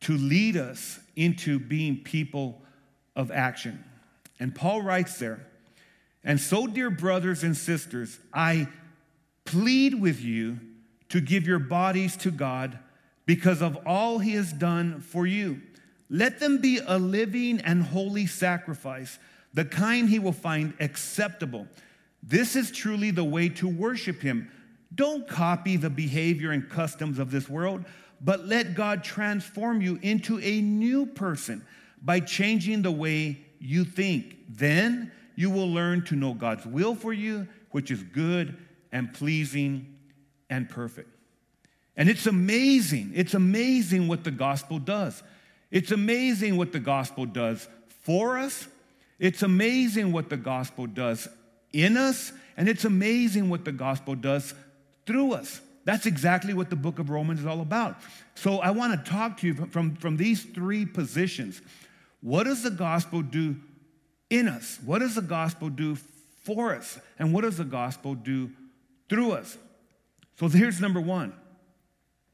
to 0.00 0.16
lead 0.16 0.56
us 0.56 1.00
into 1.16 1.58
being 1.58 2.02
people 2.02 2.60
of 3.16 3.30
action. 3.30 3.82
And 4.38 4.54
Paul 4.54 4.82
writes 4.82 5.18
there, 5.18 5.46
and 6.24 6.40
so, 6.40 6.66
dear 6.66 6.90
brothers 6.90 7.42
and 7.42 7.56
sisters, 7.56 8.18
I 8.32 8.68
plead 9.44 10.00
with 10.00 10.20
you 10.20 10.60
to 11.08 11.20
give 11.20 11.46
your 11.46 11.58
bodies 11.58 12.16
to 12.18 12.30
God 12.30 12.78
because 13.26 13.60
of 13.60 13.76
all 13.86 14.18
he 14.18 14.34
has 14.34 14.52
done 14.52 15.00
for 15.00 15.26
you. 15.26 15.60
Let 16.08 16.40
them 16.40 16.58
be 16.58 16.78
a 16.84 16.98
living 16.98 17.60
and 17.60 17.82
holy 17.82 18.26
sacrifice 18.26 19.18
the 19.54 19.64
kind 19.64 20.08
he 20.08 20.18
will 20.18 20.32
find 20.32 20.74
acceptable. 20.80 21.66
This 22.22 22.56
is 22.56 22.70
truly 22.70 23.10
the 23.10 23.24
way 23.24 23.48
to 23.50 23.68
worship 23.68 24.20
him. 24.20 24.50
Don't 24.94 25.26
copy 25.26 25.76
the 25.76 25.90
behavior 25.90 26.52
and 26.52 26.68
customs 26.68 27.18
of 27.18 27.30
this 27.30 27.48
world, 27.48 27.84
but 28.20 28.46
let 28.46 28.74
God 28.74 29.02
transform 29.02 29.80
you 29.80 29.98
into 30.02 30.38
a 30.40 30.60
new 30.60 31.06
person 31.06 31.64
by 32.00 32.20
changing 32.20 32.82
the 32.82 32.90
way 32.90 33.38
you 33.58 33.84
think. 33.84 34.36
Then 34.48 35.12
you 35.34 35.50
will 35.50 35.70
learn 35.70 36.04
to 36.06 36.16
know 36.16 36.34
God's 36.34 36.66
will 36.66 36.94
for 36.94 37.12
you, 37.12 37.48
which 37.70 37.90
is 37.90 38.02
good 38.02 38.56
and 38.92 39.12
pleasing 39.12 39.96
and 40.50 40.68
perfect. 40.68 41.08
And 41.96 42.08
it's 42.08 42.26
amazing. 42.26 43.12
It's 43.14 43.34
amazing 43.34 44.08
what 44.08 44.24
the 44.24 44.30
gospel 44.30 44.78
does. 44.78 45.22
It's 45.70 45.90
amazing 45.90 46.56
what 46.56 46.72
the 46.72 46.80
gospel 46.80 47.26
does 47.26 47.68
for 48.02 48.38
us 48.38 48.66
it's 49.22 49.44
amazing 49.44 50.10
what 50.10 50.28
the 50.28 50.36
gospel 50.36 50.88
does 50.88 51.28
in 51.72 51.96
us, 51.96 52.32
and 52.56 52.68
it's 52.68 52.84
amazing 52.84 53.48
what 53.48 53.64
the 53.64 53.70
gospel 53.70 54.16
does 54.16 54.52
through 55.06 55.34
us. 55.34 55.60
That's 55.84 56.06
exactly 56.06 56.54
what 56.54 56.70
the 56.70 56.76
book 56.76 56.98
of 56.98 57.08
Romans 57.08 57.38
is 57.38 57.46
all 57.46 57.60
about. 57.60 57.98
So 58.34 58.58
I 58.58 58.72
want 58.72 58.92
to 58.92 59.10
talk 59.10 59.36
to 59.38 59.46
you 59.46 59.54
from, 59.54 59.94
from, 59.94 60.16
these 60.16 60.42
three 60.42 60.84
positions. 60.84 61.62
What 62.20 62.44
does 62.44 62.64
the 62.64 62.70
gospel 62.72 63.22
do 63.22 63.54
in 64.28 64.48
us? 64.48 64.80
What 64.84 64.98
does 64.98 65.14
the 65.14 65.22
gospel 65.22 65.68
do 65.68 65.94
for 66.42 66.74
us? 66.74 66.98
And 67.16 67.32
what 67.32 67.42
does 67.42 67.58
the 67.58 67.64
gospel 67.64 68.16
do 68.16 68.50
through 69.08 69.32
us? 69.32 69.56
So 70.40 70.48
here's 70.48 70.80
number 70.80 71.00
one 71.00 71.32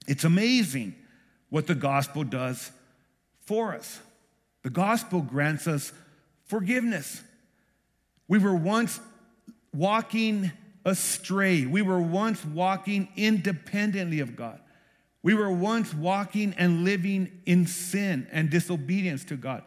it's 0.07 0.25
amazing 0.25 0.95
what 1.51 1.67
the 1.67 1.75
gospel 1.75 2.25
does 2.25 2.71
for 3.45 3.75
us. 3.75 4.01
The 4.63 4.71
gospel 4.71 5.21
grants 5.21 5.67
us 5.67 5.93
forgiveness. 6.49 7.23
We 8.27 8.39
were 8.39 8.57
once 8.57 9.01
walking 9.73 10.51
astray. 10.85 11.67
We 11.67 11.83
were 11.83 12.01
once 12.01 12.45
walking 12.45 13.09
independently 13.17 14.21
of 14.21 14.37
God. 14.37 14.61
We 15.23 15.35
were 15.35 15.51
once 15.51 15.93
walking 15.93 16.55
and 16.57 16.85
living 16.85 17.41
in 17.45 17.67
sin 17.67 18.27
and 18.33 18.51
disobedience 18.51 19.25
to 19.27 19.37
God. 19.37 19.63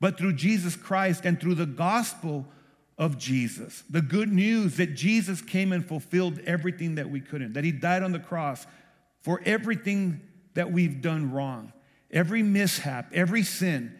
But 0.00 0.18
through 0.18 0.34
Jesus 0.34 0.76
Christ 0.76 1.24
and 1.24 1.40
through 1.40 1.54
the 1.54 1.66
gospel 1.66 2.46
of 2.98 3.16
Jesus, 3.16 3.82
the 3.88 4.02
good 4.02 4.32
news 4.32 4.76
that 4.76 4.94
Jesus 4.94 5.40
came 5.40 5.72
and 5.72 5.86
fulfilled 5.86 6.38
everything 6.40 6.96
that 6.96 7.08
we 7.08 7.20
couldn't, 7.20 7.54
that 7.54 7.64
he 7.64 7.72
died 7.72 8.02
on 8.02 8.12
the 8.12 8.18
cross 8.18 8.66
for 9.22 9.40
everything 9.44 10.20
that 10.54 10.72
we've 10.72 11.00
done 11.00 11.32
wrong, 11.32 11.72
every 12.10 12.42
mishap, 12.42 13.10
every 13.12 13.42
sin, 13.42 13.96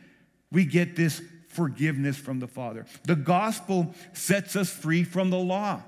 we 0.51 0.65
get 0.65 0.97
this 0.97 1.23
forgiveness 1.51 2.17
from 2.17 2.39
the 2.39 2.47
Father. 2.47 2.87
The 3.05 3.17
gospel 3.17 3.95
sets 4.13 4.57
us 4.57 4.71
free 4.71 5.05
from 5.05 5.31
the 5.31 5.39
law. 5.39 5.83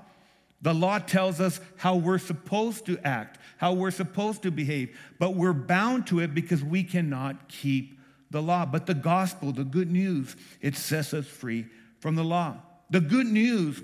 The 0.61 0.73
law 0.73 0.99
tells 0.99 1.41
us 1.41 1.59
how 1.77 1.95
we're 1.95 2.19
supposed 2.19 2.85
to 2.85 2.97
act, 3.05 3.37
how 3.57 3.73
we're 3.73 3.91
supposed 3.91 4.43
to 4.43 4.51
behave, 4.51 4.97
but 5.19 5.35
we're 5.35 5.53
bound 5.53 6.07
to 6.07 6.19
it 6.19 6.33
because 6.33 6.63
we 6.63 6.83
cannot 6.83 7.49
keep 7.49 7.99
the 8.29 8.41
law. 8.41 8.65
But 8.65 8.85
the 8.85 8.93
gospel, 8.93 9.51
the 9.51 9.63
good 9.63 9.91
news, 9.91 10.35
it 10.61 10.75
sets 10.75 11.13
us 11.13 11.27
free 11.27 11.65
from 11.99 12.15
the 12.15 12.23
law. 12.23 12.57
The 12.89 13.01
good 13.01 13.27
news 13.27 13.81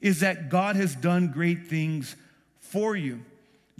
is 0.00 0.20
that 0.20 0.48
God 0.48 0.76
has 0.76 0.94
done 0.94 1.32
great 1.32 1.66
things 1.66 2.16
for 2.58 2.96
you. 2.96 3.20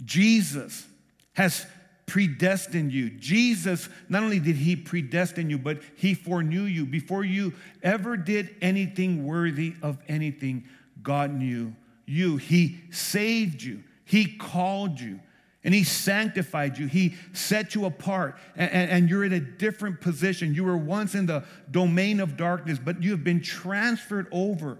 Jesus 0.03 0.85
has 1.33 1.65
predestined 2.11 2.91
you. 2.91 3.09
Jesus, 3.09 3.87
not 4.09 4.21
only 4.21 4.37
did 4.37 4.57
he 4.57 4.75
predestine 4.75 5.49
you, 5.49 5.57
but 5.57 5.79
he 5.95 6.13
foreknew 6.13 6.63
you. 6.63 6.85
Before 6.85 7.23
you 7.23 7.53
ever 7.81 8.17
did 8.17 8.53
anything 8.61 9.25
worthy 9.25 9.75
of 9.81 9.97
anything, 10.09 10.65
God 11.01 11.33
knew 11.33 11.73
you. 12.05 12.35
He 12.35 12.81
saved 12.91 13.63
you, 13.63 13.81
He 14.03 14.25
called 14.25 14.99
you. 14.99 15.21
And 15.63 15.75
he 15.75 15.83
sanctified 15.83 16.79
you. 16.79 16.87
He 16.87 17.13
set 17.33 17.75
you 17.75 17.85
apart. 17.85 18.35
And, 18.55 18.89
and, 18.89 19.09
you're 19.09 19.23
in 19.23 19.33
a 19.33 19.39
different 19.39 20.01
position. 20.01 20.55
You 20.55 20.63
were 20.63 20.75
once 20.75 21.13
in 21.13 21.27
the 21.27 21.43
domain 21.69 22.19
of 22.19 22.35
darkness, 22.35 22.79
but 22.83 23.03
you 23.03 23.11
have 23.11 23.23
been 23.23 23.41
transferred 23.41 24.25
over 24.31 24.79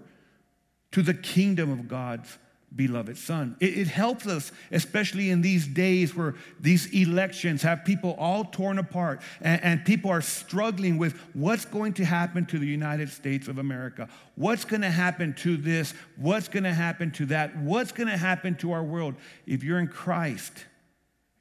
to 0.90 1.02
the 1.02 1.14
kingdom 1.14 1.70
of 1.70 1.86
God's 1.86 2.36
beloved 2.74 3.18
Son. 3.18 3.56
It, 3.60 3.78
it, 3.78 3.86
helps 3.88 4.26
us, 4.26 4.52
especially 4.70 5.30
in 5.30 5.42
these 5.42 5.66
days 5.66 6.16
where 6.16 6.34
these 6.60 6.86
elections 6.94 7.62
have 7.62 7.84
people 7.84 8.16
all 8.18 8.44
torn 8.44 8.78
apart 8.78 9.20
and, 9.40 9.62
and 9.62 9.84
people 9.84 10.10
are 10.10 10.20
struggling 10.20 10.98
with 10.98 11.14
what's 11.34 11.64
going 11.64 11.92
to 11.94 12.04
happen 12.04 12.46
to 12.46 12.58
the 12.58 12.66
United 12.66 13.10
States 13.10 13.48
of 13.48 13.58
America, 13.58 14.08
what's 14.36 14.64
going 14.64 14.82
to 14.82 14.90
happen 14.90 15.34
to 15.34 15.56
this, 15.56 15.94
what's 16.16 16.48
going 16.48 16.64
to 16.64 16.72
happen 16.72 17.10
to 17.12 17.26
that, 17.26 17.56
what's 17.58 17.92
going 17.92 18.08
to 18.08 18.16
happen 18.16 18.54
to 18.56 18.72
our 18.72 18.82
world. 18.82 19.14
If 19.46 19.62
you're 19.62 19.78
in 19.78 19.88
Christ, 19.88 20.64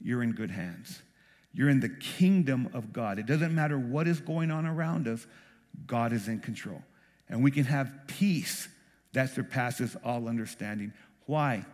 you're 0.01 0.23
in 0.23 0.33
good 0.33 0.51
hands. 0.51 1.01
You're 1.53 1.69
in 1.69 1.79
the 1.79 1.89
kingdom 1.89 2.69
of 2.73 2.93
God. 2.93 3.19
It 3.19 3.25
doesn't 3.25 3.53
matter 3.53 3.77
what 3.77 4.07
is 4.07 4.19
going 4.19 4.51
on 4.51 4.65
around 4.65 5.07
us, 5.07 5.27
God 5.85 6.13
is 6.13 6.27
in 6.27 6.39
control. 6.39 6.81
And 7.29 7.43
we 7.43 7.51
can 7.51 7.65
have 7.65 7.93
peace 8.07 8.67
that 9.13 9.29
surpasses 9.29 9.95
all 10.03 10.27
understanding 10.27 10.93
why? 11.25 11.65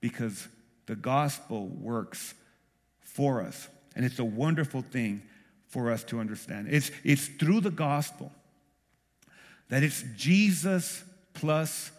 Because 0.00 0.48
the 0.86 0.96
gospel 0.96 1.66
works 1.68 2.34
for 3.00 3.42
us. 3.42 3.68
And 3.94 4.04
it's 4.04 4.18
a 4.18 4.24
wonderful 4.24 4.82
thing 4.82 5.22
for 5.68 5.90
us 5.90 6.04
to 6.04 6.20
understand. 6.20 6.68
It's, 6.70 6.90
it's 7.02 7.26
through 7.26 7.60
the 7.60 7.70
gospel 7.70 8.32
that 9.68 9.82
it's 9.82 10.04
Jesus 10.16 11.02
plus 11.34 11.90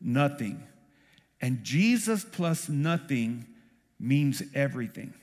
nothing. 0.00 0.62
And 1.40 1.62
Jesus 1.62 2.24
plus 2.24 2.68
nothing 2.68 3.46
means 3.98 4.42
everything. 4.54 5.14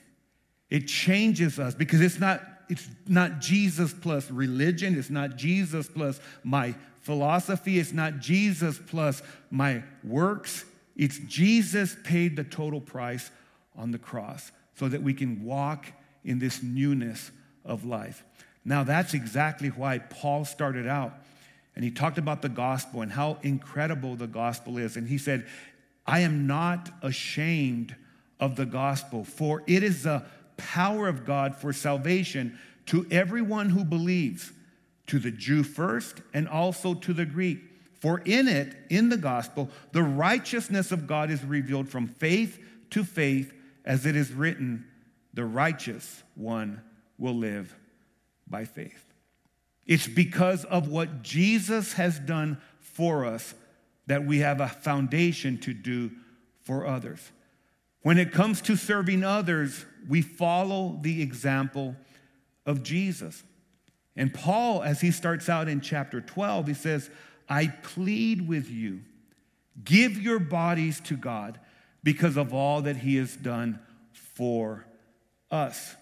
It 0.68 0.86
changes 0.86 1.58
us 1.58 1.74
because 1.74 2.00
it's 2.00 2.20
not, 2.20 2.42
it's 2.68 2.88
not 3.06 3.40
Jesus 3.40 3.92
plus 3.92 4.30
religion, 4.30 4.96
it's 4.96 5.10
not 5.10 5.36
Jesus 5.36 5.88
plus 5.88 6.20
my 6.44 6.74
philosophy, 7.00 7.78
it's 7.78 7.92
not 7.92 8.20
Jesus 8.20 8.78
plus 8.86 9.22
my 9.50 9.82
works. 10.04 10.64
It's 11.00 11.18
Jesus 11.20 11.96
paid 12.04 12.36
the 12.36 12.44
total 12.44 12.78
price 12.78 13.30
on 13.74 13.90
the 13.90 13.98
cross 13.98 14.52
so 14.74 14.86
that 14.86 15.02
we 15.02 15.14
can 15.14 15.42
walk 15.42 15.86
in 16.24 16.38
this 16.38 16.62
newness 16.62 17.30
of 17.64 17.86
life. 17.86 18.22
Now, 18.66 18.84
that's 18.84 19.14
exactly 19.14 19.68
why 19.68 19.96
Paul 19.96 20.44
started 20.44 20.86
out. 20.86 21.14
And 21.74 21.82
he 21.82 21.90
talked 21.90 22.18
about 22.18 22.42
the 22.42 22.50
gospel 22.50 23.00
and 23.00 23.10
how 23.10 23.38
incredible 23.42 24.14
the 24.14 24.26
gospel 24.26 24.76
is. 24.76 24.98
And 24.98 25.08
he 25.08 25.16
said, 25.16 25.46
I 26.06 26.20
am 26.20 26.46
not 26.46 26.90
ashamed 27.00 27.96
of 28.38 28.56
the 28.56 28.66
gospel, 28.66 29.24
for 29.24 29.62
it 29.66 29.82
is 29.82 30.02
the 30.02 30.24
power 30.58 31.08
of 31.08 31.24
God 31.24 31.56
for 31.56 31.72
salvation 31.72 32.58
to 32.86 33.06
everyone 33.10 33.70
who 33.70 33.84
believes, 33.84 34.52
to 35.06 35.18
the 35.18 35.30
Jew 35.30 35.62
first 35.62 36.20
and 36.34 36.46
also 36.46 36.92
to 36.92 37.14
the 37.14 37.24
Greek. 37.24 37.69
For 38.00 38.20
in 38.24 38.48
it, 38.48 38.76
in 38.88 39.10
the 39.10 39.16
gospel, 39.16 39.70
the 39.92 40.02
righteousness 40.02 40.90
of 40.90 41.06
God 41.06 41.30
is 41.30 41.44
revealed 41.44 41.88
from 41.88 42.08
faith 42.08 42.58
to 42.90 43.04
faith, 43.04 43.52
as 43.84 44.06
it 44.06 44.16
is 44.16 44.32
written, 44.32 44.86
the 45.34 45.44
righteous 45.44 46.22
one 46.34 46.82
will 47.18 47.34
live 47.34 47.76
by 48.48 48.64
faith. 48.64 49.04
It's 49.86 50.06
because 50.06 50.64
of 50.64 50.88
what 50.88 51.22
Jesus 51.22 51.94
has 51.94 52.18
done 52.18 52.58
for 52.80 53.24
us 53.24 53.54
that 54.06 54.24
we 54.24 54.38
have 54.38 54.60
a 54.60 54.68
foundation 54.68 55.58
to 55.58 55.72
do 55.72 56.10
for 56.62 56.86
others. 56.86 57.20
When 58.02 58.18
it 58.18 58.32
comes 58.32 58.60
to 58.62 58.76
serving 58.76 59.24
others, 59.24 59.84
we 60.08 60.22
follow 60.22 60.98
the 61.02 61.20
example 61.20 61.96
of 62.64 62.82
Jesus. 62.82 63.42
And 64.16 64.32
Paul, 64.32 64.82
as 64.82 65.00
he 65.00 65.10
starts 65.10 65.48
out 65.48 65.68
in 65.68 65.80
chapter 65.80 66.20
12, 66.20 66.68
he 66.68 66.74
says, 66.74 67.10
I 67.50 67.66
plead 67.66 68.48
with 68.48 68.70
you, 68.70 69.00
give 69.82 70.16
your 70.16 70.38
bodies 70.38 71.00
to 71.00 71.16
God 71.16 71.58
because 72.02 72.36
of 72.36 72.54
all 72.54 72.82
that 72.82 72.96
He 72.96 73.16
has 73.16 73.36
done 73.36 73.80
for 74.12 74.86
us. 75.50 75.96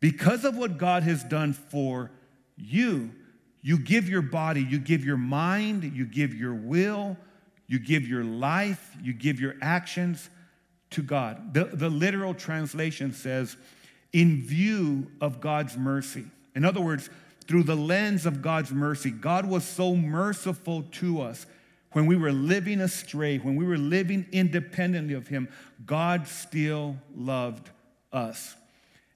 Because 0.00 0.44
of 0.46 0.56
what 0.56 0.78
God 0.78 1.02
has 1.02 1.22
done 1.22 1.52
for 1.52 2.10
you, 2.56 3.10
you 3.62 3.78
give 3.78 4.08
your 4.08 4.22
body, 4.22 4.62
you 4.62 4.78
give 4.78 5.04
your 5.04 5.18
mind, 5.18 5.84
you 5.84 6.06
give 6.06 6.34
your 6.34 6.54
will, 6.54 7.18
you 7.66 7.78
give 7.78 8.08
your 8.08 8.24
life, 8.24 8.96
you 9.02 9.12
give 9.12 9.38
your 9.38 9.54
actions 9.60 10.30
to 10.90 11.02
God. 11.02 11.52
The, 11.52 11.64
the 11.64 11.90
literal 11.90 12.32
translation 12.32 13.12
says, 13.12 13.56
in 14.12 14.40
view 14.42 15.10
of 15.20 15.40
God's 15.40 15.76
mercy. 15.76 16.24
In 16.54 16.64
other 16.64 16.80
words, 16.80 17.10
through 17.50 17.64
the 17.64 17.74
lens 17.74 18.26
of 18.26 18.42
God's 18.42 18.70
mercy. 18.70 19.10
God 19.10 19.44
was 19.44 19.64
so 19.64 19.96
merciful 19.96 20.84
to 20.92 21.20
us 21.20 21.46
when 21.90 22.06
we 22.06 22.14
were 22.14 22.30
living 22.30 22.80
astray, 22.80 23.38
when 23.38 23.56
we 23.56 23.64
were 23.64 23.76
living 23.76 24.24
independently 24.30 25.14
of 25.14 25.26
Him. 25.26 25.48
God 25.84 26.28
still 26.28 26.96
loved 27.12 27.68
us. 28.12 28.54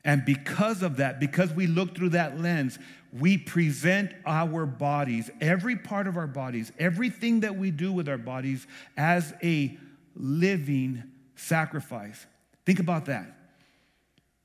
And 0.04 0.24
because 0.24 0.82
of 0.82 0.96
that, 0.96 1.20
because 1.20 1.52
we 1.52 1.68
look 1.68 1.94
through 1.94 2.08
that 2.08 2.40
lens, 2.40 2.76
we 3.12 3.38
present 3.38 4.10
our 4.26 4.66
bodies, 4.66 5.30
every 5.40 5.76
part 5.76 6.08
of 6.08 6.16
our 6.16 6.26
bodies, 6.26 6.72
everything 6.76 7.38
that 7.40 7.54
we 7.54 7.70
do 7.70 7.92
with 7.92 8.08
our 8.08 8.18
bodies, 8.18 8.66
as 8.96 9.32
a 9.44 9.78
living 10.16 11.04
sacrifice. 11.36 12.26
Think 12.66 12.80
about 12.80 13.04
that. 13.04 13.32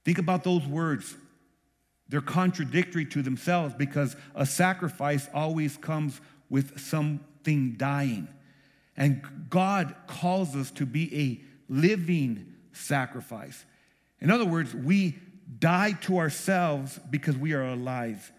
Think 0.05 0.19
about 0.19 0.43
those 0.43 0.67
words 0.67 1.15
they're 2.09 2.21
contradictory 2.21 3.05
to 3.05 3.21
themselves 3.21 3.75
because 3.75 4.15
a 4.35 4.45
sacrifice 4.45 5.29
always 5.33 5.77
comes 5.77 6.19
with 6.49 6.79
something 6.79 7.75
dying. 7.77 8.27
And 8.97 9.21
God 9.49 9.95
calls 10.07 10.55
us 10.55 10.71
to 10.71 10.85
be 10.85 11.15
a 11.15 11.41
living 11.71 12.55
sacrifice. 12.73 13.63
In 14.19 14.31
other 14.31 14.45
words, 14.45 14.73
we 14.73 15.19
die 15.59 15.93
to 16.01 16.17
ourselves 16.17 16.99
because 17.09 17.37
we 17.37 17.53
are 17.53 17.63
alive 17.63 18.31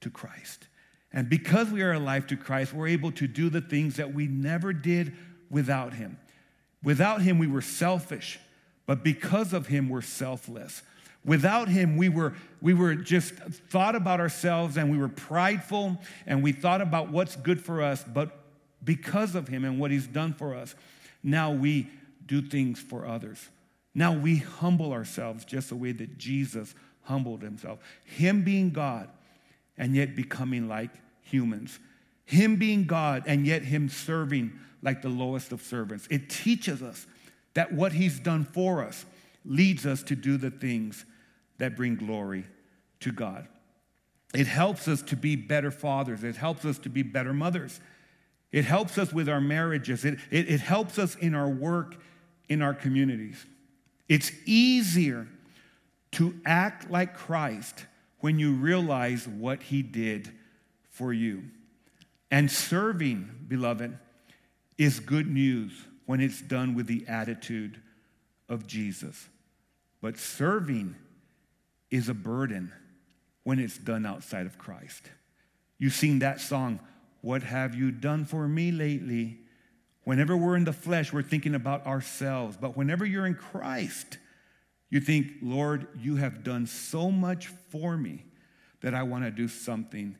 to 0.00 0.10
Christ. 0.10 0.68
And 1.12 1.28
because 1.28 1.70
we 1.70 1.82
are 1.82 1.92
alive 1.92 2.26
to 2.28 2.36
Christ, 2.36 2.72
we're 2.72 2.88
able 2.88 3.12
to 3.12 3.26
do 3.26 3.50
the 3.50 3.60
things 3.60 3.96
that 3.96 4.14
we 4.14 4.26
never 4.26 4.72
did 4.72 5.16
without 5.50 5.94
Him. 5.94 6.18
Without 6.82 7.22
Him, 7.22 7.38
we 7.38 7.46
were 7.46 7.62
selfish, 7.62 8.38
but 8.86 9.02
because 9.02 9.52
of 9.52 9.66
Him, 9.66 9.88
we're 9.88 10.02
selfless. 10.02 10.82
Without 11.26 11.68
him, 11.68 11.96
we 11.96 12.08
were, 12.08 12.34
we 12.60 12.72
were 12.72 12.94
just 12.94 13.34
thought 13.34 13.96
about 13.96 14.20
ourselves 14.20 14.76
and 14.76 14.90
we 14.90 14.96
were 14.96 15.08
prideful 15.08 15.98
and 16.24 16.42
we 16.42 16.52
thought 16.52 16.80
about 16.80 17.10
what's 17.10 17.34
good 17.34 17.60
for 17.60 17.82
us. 17.82 18.04
But 18.04 18.38
because 18.84 19.34
of 19.34 19.48
him 19.48 19.64
and 19.64 19.80
what 19.80 19.90
he's 19.90 20.06
done 20.06 20.32
for 20.32 20.54
us, 20.54 20.76
now 21.24 21.50
we 21.50 21.90
do 22.24 22.40
things 22.40 22.78
for 22.78 23.04
others. 23.04 23.48
Now 23.92 24.12
we 24.12 24.36
humble 24.36 24.92
ourselves 24.92 25.44
just 25.44 25.70
the 25.70 25.76
way 25.76 25.90
that 25.92 26.16
Jesus 26.16 26.74
humbled 27.02 27.42
himself. 27.42 27.80
Him 28.04 28.44
being 28.44 28.70
God 28.70 29.08
and 29.76 29.96
yet 29.96 30.14
becoming 30.14 30.68
like 30.68 30.90
humans. 31.22 31.80
Him 32.24 32.56
being 32.56 32.84
God 32.84 33.24
and 33.26 33.44
yet 33.44 33.62
him 33.62 33.88
serving 33.88 34.52
like 34.80 35.02
the 35.02 35.08
lowest 35.08 35.50
of 35.50 35.60
servants. 35.60 36.06
It 36.08 36.30
teaches 36.30 36.82
us 36.82 37.06
that 37.54 37.72
what 37.72 37.92
he's 37.92 38.20
done 38.20 38.44
for 38.44 38.84
us 38.84 39.04
leads 39.44 39.86
us 39.86 40.04
to 40.04 40.14
do 40.14 40.36
the 40.36 40.50
things 40.50 41.04
that 41.58 41.76
bring 41.76 41.96
glory 41.96 42.44
to 43.00 43.12
God. 43.12 43.48
It 44.34 44.46
helps 44.46 44.88
us 44.88 45.02
to 45.02 45.16
be 45.16 45.36
better 45.36 45.70
fathers. 45.70 46.24
It 46.24 46.36
helps 46.36 46.64
us 46.64 46.78
to 46.80 46.88
be 46.88 47.02
better 47.02 47.32
mothers. 47.32 47.80
It 48.52 48.64
helps 48.64 48.98
us 48.98 49.12
with 49.12 49.28
our 49.28 49.40
marriages. 49.40 50.04
It, 50.04 50.18
it, 50.30 50.48
it 50.50 50.60
helps 50.60 50.98
us 50.98 51.14
in 51.16 51.34
our 51.34 51.48
work, 51.48 51.96
in 52.48 52.62
our 52.62 52.74
communities. 52.74 53.44
It's 54.08 54.30
easier 54.44 55.26
to 56.12 56.34
act 56.44 56.90
like 56.90 57.14
Christ 57.14 57.86
when 58.20 58.38
you 58.38 58.52
realize 58.54 59.26
what 59.26 59.62
he 59.62 59.82
did 59.82 60.32
for 60.90 61.12
you. 61.12 61.44
And 62.30 62.50
serving, 62.50 63.46
beloved, 63.48 63.98
is 64.78 65.00
good 65.00 65.28
news 65.28 65.72
when 66.06 66.20
it's 66.20 66.40
done 66.40 66.74
with 66.74 66.86
the 66.86 67.04
attitude 67.08 67.80
of 68.48 68.66
Jesus. 68.66 69.28
But 70.00 70.18
serving 70.18 70.94
is 71.90 72.08
a 72.08 72.14
burden 72.14 72.72
when 73.44 73.58
it's 73.58 73.78
done 73.78 74.04
outside 74.04 74.46
of 74.46 74.58
Christ. 74.58 75.10
You've 75.78 75.92
seen 75.92 76.18
that 76.20 76.40
song, 76.40 76.80
What 77.20 77.42
Have 77.42 77.74
You 77.74 77.90
Done 77.92 78.24
For 78.24 78.48
Me 78.48 78.72
Lately? 78.72 79.38
Whenever 80.04 80.36
we're 80.36 80.56
in 80.56 80.64
the 80.64 80.72
flesh, 80.72 81.12
we're 81.12 81.22
thinking 81.22 81.54
about 81.54 81.86
ourselves. 81.86 82.56
But 82.56 82.76
whenever 82.76 83.04
you're 83.04 83.26
in 83.26 83.34
Christ, 83.34 84.18
you 84.88 85.00
think, 85.00 85.32
Lord, 85.42 85.88
you 85.98 86.16
have 86.16 86.44
done 86.44 86.66
so 86.66 87.10
much 87.10 87.48
for 87.48 87.96
me 87.96 88.24
that 88.82 88.94
I 88.94 89.02
want 89.02 89.24
to 89.24 89.30
do 89.30 89.48
something 89.48 90.16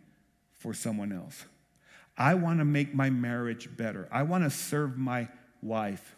for 0.59 0.75
someone 0.75 1.13
else. 1.13 1.45
I 2.19 2.35
want 2.35 2.59
to 2.59 2.65
make 2.65 2.95
my 2.95 3.11
marriage 3.11 3.69
better. 3.77 4.09
I 4.11 4.23
want 4.23 4.45
to 4.45 4.51
serve 4.51 4.97
my 4.97 5.29
wife. 5.63 6.17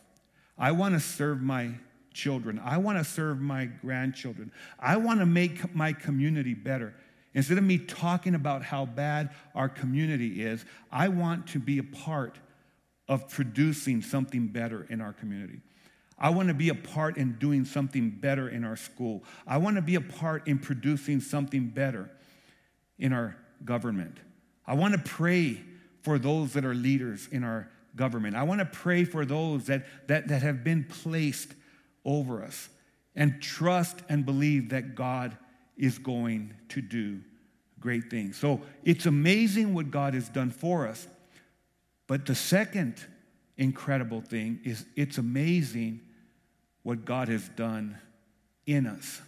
I 0.57 0.73
want 0.73 0.95
to 0.95 1.01
serve 1.01 1.43
my 1.43 1.73
children. 2.19 2.61
I 2.63 2.79
want 2.79 2.99
to 2.99 3.05
serve 3.05 3.41
my 3.41 3.67
grandchildren. 3.67 4.51
I 4.79 4.97
want 4.97 5.21
to 5.21 5.27
make 5.27 5.75
my 5.75 5.93
community 5.93 6.53
better. 6.53 6.93
Instead 7.33 7.59
of 7.59 7.65
me 7.65 7.79
talking 7.79 8.35
about 8.35 8.63
how 8.65 8.85
bad 8.85 9.31
our 9.55 9.69
community 9.69 10.43
is, 10.43 10.65
I 10.91 11.09
want 11.09 11.47
to 11.49 11.61
be 11.61 11.79
a 11.79 11.85
part 11.85 12.37
of 13.09 13.31
producing 13.31 14.03
something 14.03 14.49
better 14.49 14.87
in 14.91 15.01
our 15.01 15.13
community. 15.13 15.61
I 16.19 16.31
want 16.31 16.49
to 16.49 16.55
be 16.55 16.69
a 16.71 16.75
part 16.75 17.17
in 17.17 17.39
doing 17.39 17.65
something 17.65 18.11
better 18.11 18.49
in 18.49 18.65
our 18.65 18.77
school. 18.77 19.23
I 19.47 19.59
want 19.59 19.77
to 19.77 19.83
be 19.83 19.95
a 19.95 20.01
part 20.01 20.49
in 20.49 20.59
producing 20.59 21.21
something 21.21 21.69
better 21.69 22.11
in 22.99 23.13
our 23.13 23.37
government. 23.65 24.19
I 24.67 24.75
want 24.75 24.95
to 24.95 25.01
pray 25.01 25.61
for 26.03 26.19
those 26.19 26.55
that 26.55 26.65
are 26.65 26.75
leaders 26.75 27.29
in 27.31 27.45
our 27.45 27.71
government. 27.95 28.35
I 28.35 28.43
want 28.43 28.59
to 28.59 28.65
pray 28.65 29.05
for 29.05 29.25
those 29.25 29.67
that, 29.67 29.87
that, 30.09 30.27
that 30.29 30.43
have 30.43 30.65
been 30.65 30.85
placed 30.85 31.55
over 32.05 32.43
us 32.43 32.69
and 33.15 33.41
trust 33.43 34.03
and 34.09 34.25
believe 34.25 34.71
that 34.71 34.95
God 34.95 35.37
is 35.77 35.99
going 35.99 36.55
to 36.71 36.81
do 36.81 37.21
great 37.81 38.11
things. 38.11 38.37
So 38.37 38.61
it's 38.85 39.07
amazing 39.07 39.75
what 39.75 39.91
God 39.91 40.15
has 40.15 40.29
done 40.29 40.51
for 40.51 40.87
us. 40.87 41.07
But 42.07 42.27
the 42.27 42.35
second 42.35 42.95
incredible 43.57 44.21
thing 44.21 44.61
is 44.65 44.85
it's 44.97 45.19
amazing 45.19 46.01
what 46.83 47.05
God 47.05 47.29
has 47.29 47.49
done 47.51 47.99
in 48.67 48.87
us. 48.87 49.21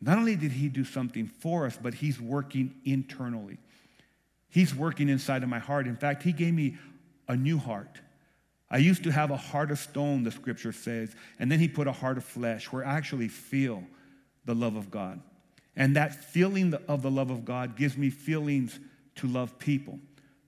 Not 0.00 0.18
only 0.18 0.36
did 0.36 0.52
He 0.52 0.68
do 0.68 0.84
something 0.84 1.26
for 1.26 1.66
us, 1.66 1.78
but 1.80 1.94
He's 1.94 2.20
working 2.20 2.74
internally. 2.84 3.58
He's 4.48 4.74
working 4.74 5.08
inside 5.08 5.42
of 5.42 5.48
my 5.48 5.58
heart. 5.58 5.86
In 5.86 5.96
fact, 5.96 6.22
He 6.22 6.32
gave 6.32 6.54
me 6.54 6.76
a 7.28 7.36
new 7.36 7.58
heart. 7.58 8.00
I 8.70 8.78
used 8.78 9.02
to 9.04 9.12
have 9.12 9.30
a 9.30 9.36
heart 9.36 9.70
of 9.70 9.78
stone, 9.78 10.24
the 10.24 10.30
scripture 10.30 10.72
says, 10.72 11.14
and 11.38 11.50
then 11.50 11.58
He 11.58 11.68
put 11.68 11.86
a 11.86 11.92
heart 11.92 12.18
of 12.18 12.24
flesh 12.24 12.70
where 12.70 12.84
I 12.84 12.96
actually 12.96 13.28
feel 13.28 13.82
the 14.44 14.54
love 14.54 14.76
of 14.76 14.90
God. 14.90 15.20
And 15.76 15.96
that 15.96 16.14
feeling 16.14 16.74
of 16.88 17.02
the 17.02 17.10
love 17.10 17.30
of 17.30 17.44
God 17.44 17.76
gives 17.76 17.96
me 17.96 18.10
feelings 18.10 18.78
to 19.16 19.26
love 19.26 19.58
people. 19.58 19.98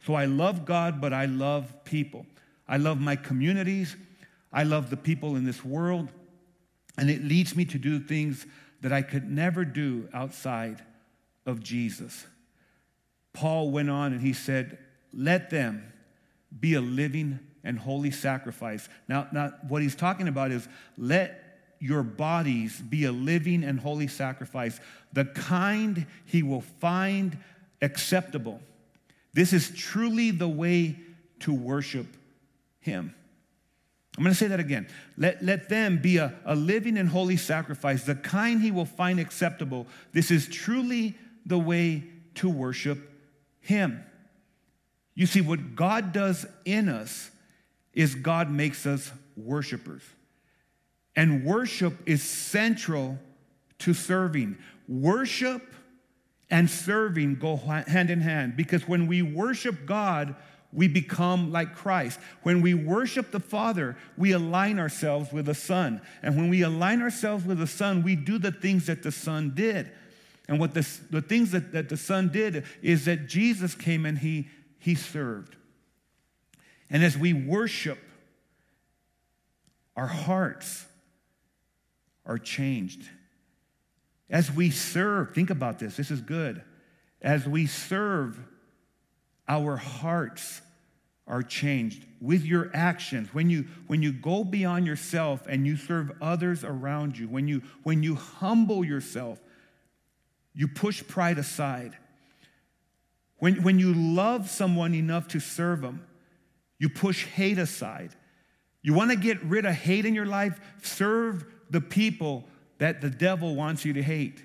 So 0.05 0.14
I 0.14 0.25
love 0.25 0.64
God, 0.64 1.01
but 1.01 1.12
I 1.12 1.27
love 1.27 1.85
people. 1.85 2.27
I 2.66 2.77
love 2.77 3.01
my 3.01 3.16
communities. 3.16 3.97
I 4.53 4.64
love 4.64 4.91
the 4.91 4.97
people 4.97 5.37
in 5.37 5.45
this 5.45 5.64
world. 5.64 6.09
And 6.99 7.09
it 7.09 7.23
leads 7.23 7.55
me 7.55 7.64
to 7.66 7.79
do 7.79 8.01
things 8.01 8.47
that 8.81 8.93
I 8.93 9.03
could 9.03 9.31
never 9.31 9.64
do 9.64 10.09
outside 10.12 10.83
of 11.47 11.62
Jesus. 11.62 12.27
Paul 13.33 13.71
went 13.71 13.91
on 13.91 14.12
and 14.12 14.21
he 14.21 14.33
said, 14.33 14.79
Let 15.12 15.51
them 15.51 15.93
be 16.59 16.75
a 16.75 16.81
living 16.81 17.39
and 17.65 17.79
holy 17.79 18.11
sacrifice. 18.11 18.89
Now, 19.09 19.29
now, 19.33 19.53
what 19.69 19.83
he's 19.83 19.95
talking 19.95 20.29
about 20.29 20.51
is 20.51 20.69
let 20.97 21.51
your 21.79 22.03
bodies 22.03 22.81
be 22.81 23.05
a 23.05 23.13
living 23.13 23.65
and 23.65 23.81
holy 23.81 24.07
sacrifice, 24.07 24.79
the 25.13 25.25
kind 25.25 26.07
he 26.27 26.43
will 26.43 26.61
find 26.61 27.39
acceptable. 27.81 28.61
This 29.33 29.53
is 29.53 29.71
truly 29.71 30.31
the 30.31 30.49
way 30.49 30.97
to 31.41 31.55
worship 31.55 32.07
him. 32.81 33.15
I'm 34.19 34.25
going 34.25 34.35
to 34.35 34.39
say 34.39 34.49
that 34.49 34.61
again. 34.61 34.89
Let, 35.17 35.43
let 35.43 35.69
them 35.69 35.99
be 35.99 36.19
a, 36.19 36.35
a 36.45 36.55
living 36.55 36.99
and 36.99 37.09
holy 37.09 37.37
sacrifice, 37.37 38.05
the 38.05 38.17
kind 38.17 38.61
he 38.61 38.71
will 38.71 38.85
find 38.85 39.19
acceptable. 39.19 39.87
This 40.13 40.31
is 40.31 40.49
truly 40.49 41.17
the 41.47 41.59
way 41.59 42.05
to 42.37 42.51
worship 42.51 42.99
him. 43.61 44.05
You 45.15 45.27
see, 45.27 45.41
what 45.41 45.75
God 45.75 46.13
does 46.13 46.45
in 46.65 46.89
us 46.89 47.31
is 47.95 48.14
God 48.14 48.51
makes 48.51 48.86
us 48.86 49.11
worshipers. 49.36 50.03
And 51.16 51.45
worship 51.45 51.95
is 52.07 52.22
central 52.22 53.18
to 53.80 53.95
serving. 53.95 54.59
Worship 54.88 55.62
and 56.51 56.68
serving 56.68 57.36
go 57.36 57.57
hand 57.57 58.11
in 58.11 58.20
hand 58.20 58.57
because 58.57 58.86
when 58.86 59.07
we 59.07 59.22
worship 59.22 59.86
God, 59.86 60.34
we 60.72 60.86
become 60.86 61.51
like 61.51 61.74
Christ. 61.74 62.20
When 62.43 62.61
we 62.61 62.74
worship 62.74 63.32
the 63.32 63.41
Father, 63.41 63.97
we 64.16 64.32
align 64.32 64.78
ourselves 64.78 65.32
with 65.32 65.47
the 65.47 65.55
Son. 65.55 66.01
And 66.22 66.36
when 66.36 66.49
we 66.49 66.62
align 66.62 67.03
ourselves 67.03 67.45
with 67.45 67.59
the 67.59 67.66
Son, 67.66 68.03
we 68.03 68.14
do 68.14 68.38
the 68.38 68.53
things 68.53 68.86
that 68.86 69.03
the 69.03 69.12
Son 69.12 69.53
did. 69.55 69.91
And 70.49 70.59
what 70.59 70.74
the, 70.74 70.86
the 71.11 71.22
things 71.22 71.51
that, 71.53 71.72
that 71.72 71.88
the 71.88 71.97
Son 71.97 72.28
did 72.28 72.64
is 72.82 73.05
that 73.05 73.26
Jesus 73.28 73.74
came 73.74 74.07
and 74.07 74.18
he, 74.18 74.49
he 74.78 74.95
served. 74.95 75.57
And 76.91 77.05
as 77.05 77.16
we 77.16 77.32
worship, 77.32 77.99
our 79.97 80.09
hearts 80.09 80.84
are 82.26 82.38
changed. 82.38 83.03
As 84.28 84.51
we 84.51 84.70
serve, 84.70 85.34
think 85.34 85.51
about 85.51 85.78
this, 85.78 85.97
this 85.97 86.11
is 86.11 86.20
good. 86.20 86.62
As 87.22 87.47
we 87.47 87.66
serve, 87.66 88.38
our 89.49 89.76
hearts 89.76 90.62
are 91.26 91.43
changed 91.43 92.05
with 92.20 92.45
your 92.45 92.70
actions 92.74 93.32
when 93.32 93.49
you 93.49 93.64
when 93.86 94.03
you 94.03 94.12
go 94.12 94.43
beyond 94.43 94.84
yourself 94.84 95.47
and 95.49 95.64
you 95.64 95.76
serve 95.76 96.11
others 96.20 96.64
around 96.64 97.16
you 97.16 97.28
when 97.28 97.47
you 97.47 97.62
when 97.84 98.03
you 98.03 98.16
humble 98.16 98.84
yourself 98.84 99.38
you 100.55 100.66
push 100.66 101.07
pride 101.07 101.38
aside 101.38 101.97
when 103.38 103.62
when 103.62 103.78
you 103.78 103.95
love 103.95 104.51
someone 104.51 104.93
enough 104.93 105.28
to 105.28 105.38
serve 105.38 105.82
them 105.82 106.05
you 106.81 106.89
push 106.89 107.24
hate 107.26 107.59
aside 107.59 108.11
you 108.83 108.93
want 108.93 109.12
to 109.12 109.16
get 109.16 109.41
rid 109.45 109.64
of 109.64 109.74
hate 109.74 110.05
in 110.05 110.14
your 110.14 110.26
life 110.26 110.59
serve 110.83 111.45
the 111.70 111.81
people 111.81 112.45
that 112.78 113.01
the 113.01 113.11
devil 113.11 113.55
wants 113.55 113.85
you 113.85 113.93
to 113.93 114.03
hate 114.03 114.43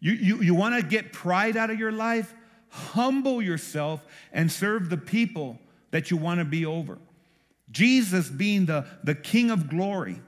you, 0.00 0.12
you, 0.12 0.40
you 0.40 0.54
want 0.54 0.74
to 0.74 0.82
get 0.82 1.12
pride 1.12 1.58
out 1.58 1.68
of 1.68 1.78
your 1.78 1.92
life 1.92 2.34
humble 2.70 3.40
yourself 3.42 4.04
and 4.32 4.50
serve 4.50 4.90
the 4.90 4.96
people 4.96 5.58
that 5.90 6.10
you 6.10 6.16
want 6.16 6.38
to 6.38 6.44
be 6.44 6.66
over. 6.66 6.98
Jesus, 7.70 8.28
being 8.28 8.66
the, 8.66 8.86
the 9.04 9.14
King 9.14 9.50
of 9.50 9.68
glory, 9.68 10.20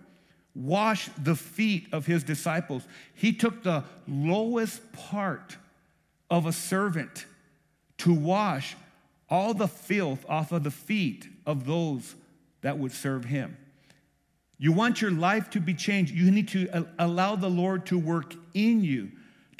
washed 0.54 1.10
the 1.22 1.34
feet 1.34 1.88
of 1.92 2.06
his 2.06 2.22
disciples. 2.22 2.82
He 3.14 3.32
took 3.32 3.62
the 3.62 3.84
lowest 4.06 4.92
part 4.92 5.56
of 6.28 6.46
a 6.46 6.52
servant 6.52 7.26
to 7.98 8.12
wash 8.12 8.76
all 9.30 9.54
the 9.54 9.68
filth 9.68 10.24
off 10.28 10.52
of 10.52 10.64
the 10.64 10.70
feet 10.70 11.28
of 11.46 11.66
those 11.66 12.14
that 12.62 12.78
would 12.78 12.92
serve 12.92 13.24
him. 13.24 13.56
You 14.58 14.72
want 14.72 15.00
your 15.00 15.10
life 15.10 15.50
to 15.50 15.60
be 15.60 15.74
changed, 15.74 16.12
you 16.14 16.30
need 16.30 16.48
to 16.48 16.68
uh, 16.70 16.82
allow 16.98 17.36
the 17.36 17.48
Lord 17.48 17.86
to 17.86 17.98
work 17.98 18.34
in 18.52 18.82
you 18.82 19.10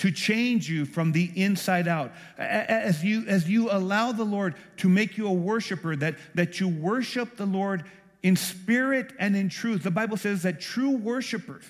to 0.01 0.11
change 0.11 0.66
you 0.66 0.87
from 0.87 1.12
the 1.12 1.31
inside 1.37 1.87
out. 1.87 2.11
As 2.39 3.05
you, 3.05 3.27
as 3.27 3.51
you 3.51 3.71
allow 3.71 4.12
the 4.12 4.25
Lord 4.25 4.55
to 4.79 4.89
make 4.89 5.18
you 5.18 5.27
a 5.27 5.33
worshiper, 5.33 5.95
that, 5.97 6.16
that 6.35 6.59
you 6.59 6.68
worship 6.68 7.37
the 7.37 7.45
Lord 7.45 7.85
in 8.23 8.35
spirit 8.35 9.12
and 9.18 9.37
in 9.37 9.51
truth. 9.51 9.83
The 9.83 9.91
Bible 9.91 10.16
says 10.16 10.43
that 10.45 10.59
true 10.59 10.97
worshipers 10.97 11.64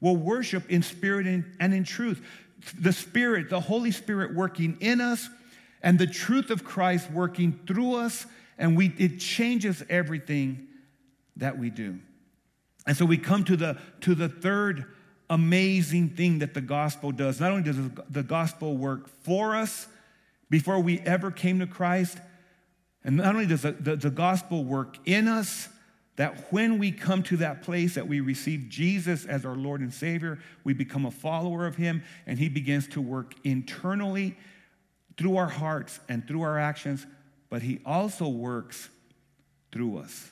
will 0.00 0.16
worship 0.16 0.70
in 0.70 0.82
spirit 0.82 1.26
and 1.26 1.74
in 1.74 1.84
truth. 1.84 2.24
The 2.80 2.92
Spirit, 2.92 3.50
the 3.50 3.60
Holy 3.60 3.90
Spirit 3.90 4.34
working 4.34 4.78
in 4.80 5.02
us, 5.02 5.28
and 5.82 5.98
the 5.98 6.06
truth 6.06 6.50
of 6.50 6.64
Christ 6.64 7.10
working 7.10 7.60
through 7.66 7.96
us, 7.96 8.26
and 8.58 8.76
we, 8.76 8.94
it 8.98 9.20
changes 9.20 9.82
everything 9.88 10.66
that 11.36 11.58
we 11.58 11.70
do. 11.70 11.98
And 12.86 12.96
so 12.96 13.04
we 13.04 13.18
come 13.18 13.44
to 13.44 13.56
the, 13.56 13.78
to 14.00 14.14
the 14.14 14.28
third 14.28 14.86
amazing 15.30 16.10
thing 16.10 16.38
that 16.40 16.54
the 16.54 16.60
gospel 16.60 17.12
does. 17.12 17.40
Not 17.40 17.50
only 17.50 17.62
does 17.62 17.76
the 18.10 18.22
gospel 18.22 18.76
work 18.76 19.08
for 19.22 19.54
us 19.54 19.86
before 20.50 20.80
we 20.80 21.00
ever 21.00 21.30
came 21.30 21.58
to 21.58 21.66
Christ, 21.66 22.18
and 23.04 23.18
not 23.18 23.34
only 23.34 23.46
does 23.46 23.62
the, 23.62 23.72
the, 23.72 23.96
the, 23.96 24.10
gospel 24.10 24.64
work 24.64 24.96
in 25.04 25.28
us, 25.28 25.68
that 26.16 26.50
when 26.52 26.78
we 26.78 26.90
come 26.90 27.22
to 27.24 27.36
that 27.36 27.62
place 27.62 27.94
that 27.94 28.08
we 28.08 28.20
receive 28.20 28.68
Jesus 28.68 29.24
as 29.24 29.44
our 29.44 29.54
Lord 29.54 29.80
and 29.80 29.92
Savior, 29.92 30.38
we 30.64 30.72
become 30.72 31.06
a 31.06 31.10
follower 31.10 31.66
of 31.66 31.76
Him, 31.76 32.02
and 32.26 32.38
He 32.38 32.48
begins 32.48 32.88
to 32.88 33.00
work 33.00 33.34
internally 33.44 34.36
through 35.18 35.36
our 35.36 35.48
hearts 35.48 36.00
and 36.08 36.26
through 36.26 36.42
our 36.42 36.58
actions 36.58 37.06
but 37.50 37.62
He 37.62 37.80
also 37.84 38.28
works 38.28 38.88
through 39.72 39.98
us. 39.98 40.30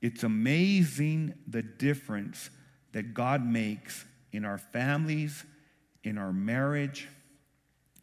It's 0.00 0.22
amazing 0.24 1.34
the 1.46 1.62
difference 1.62 2.50
that 2.92 3.14
God 3.14 3.44
makes 3.44 4.04
in 4.32 4.44
our 4.44 4.58
families, 4.58 5.44
in 6.02 6.18
our 6.18 6.32
marriage, 6.32 7.08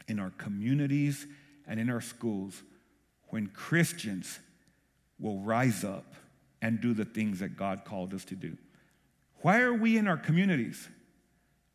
in 0.08 0.20
our 0.20 0.32
communities, 0.32 1.28
and 1.68 1.80
in 1.80 1.90
our 1.90 2.02
schools 2.02 2.64
when 3.30 3.48
Christians 3.48 4.40
will 5.20 5.40
rise 5.40 5.84
up 5.84 6.16
and 6.62 6.82
do 6.82 6.94
the 6.94 7.06
things 7.06 7.40
that 7.40 7.58
God 7.58 7.86
called 7.86 8.14
us 8.14 8.26
to 8.26 8.36
do. 8.36 8.58
Why 9.42 9.62
are 9.62 9.74
we 9.74 9.98
in 9.98 10.08
our 10.08 10.18
communities? 10.18 10.88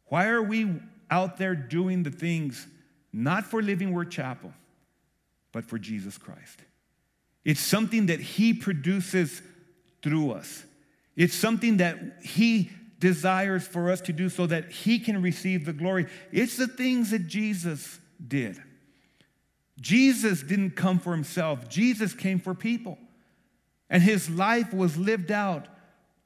Why 0.06 0.28
are 0.28 0.42
we 0.42 0.80
out 1.10 1.36
there 1.38 1.54
doing 1.54 2.02
the 2.02 2.10
things 2.10 2.66
not 3.14 3.44
for 3.46 3.62
Living 3.62 3.92
Word 3.92 4.10
Chapel, 4.10 4.52
but 5.52 5.64
for 5.64 5.78
Jesus 5.78 6.18
Christ? 6.18 6.58
It's 7.44 7.60
something 7.60 8.06
that 8.06 8.20
He 8.20 8.52
produces 8.52 9.40
through 10.02 10.32
us. 10.32 10.64
It's 11.14 11.34
something 11.34 11.76
that 11.76 11.98
He 12.22 12.70
desires 12.98 13.66
for 13.66 13.90
us 13.90 14.00
to 14.02 14.12
do 14.12 14.28
so 14.28 14.46
that 14.46 14.70
He 14.70 14.98
can 14.98 15.22
receive 15.22 15.64
the 15.64 15.72
glory. 15.72 16.06
It's 16.32 16.56
the 16.56 16.66
things 16.66 17.10
that 17.12 17.28
Jesus 17.28 18.00
did. 18.26 18.60
Jesus 19.80 20.42
didn't 20.42 20.72
come 20.72 20.98
for 20.98 21.12
Himself, 21.12 21.68
Jesus 21.68 22.14
came 22.14 22.40
for 22.40 22.54
people. 22.54 22.98
And 23.88 24.02
His 24.02 24.28
life 24.28 24.74
was 24.74 24.96
lived 24.96 25.30
out 25.30 25.68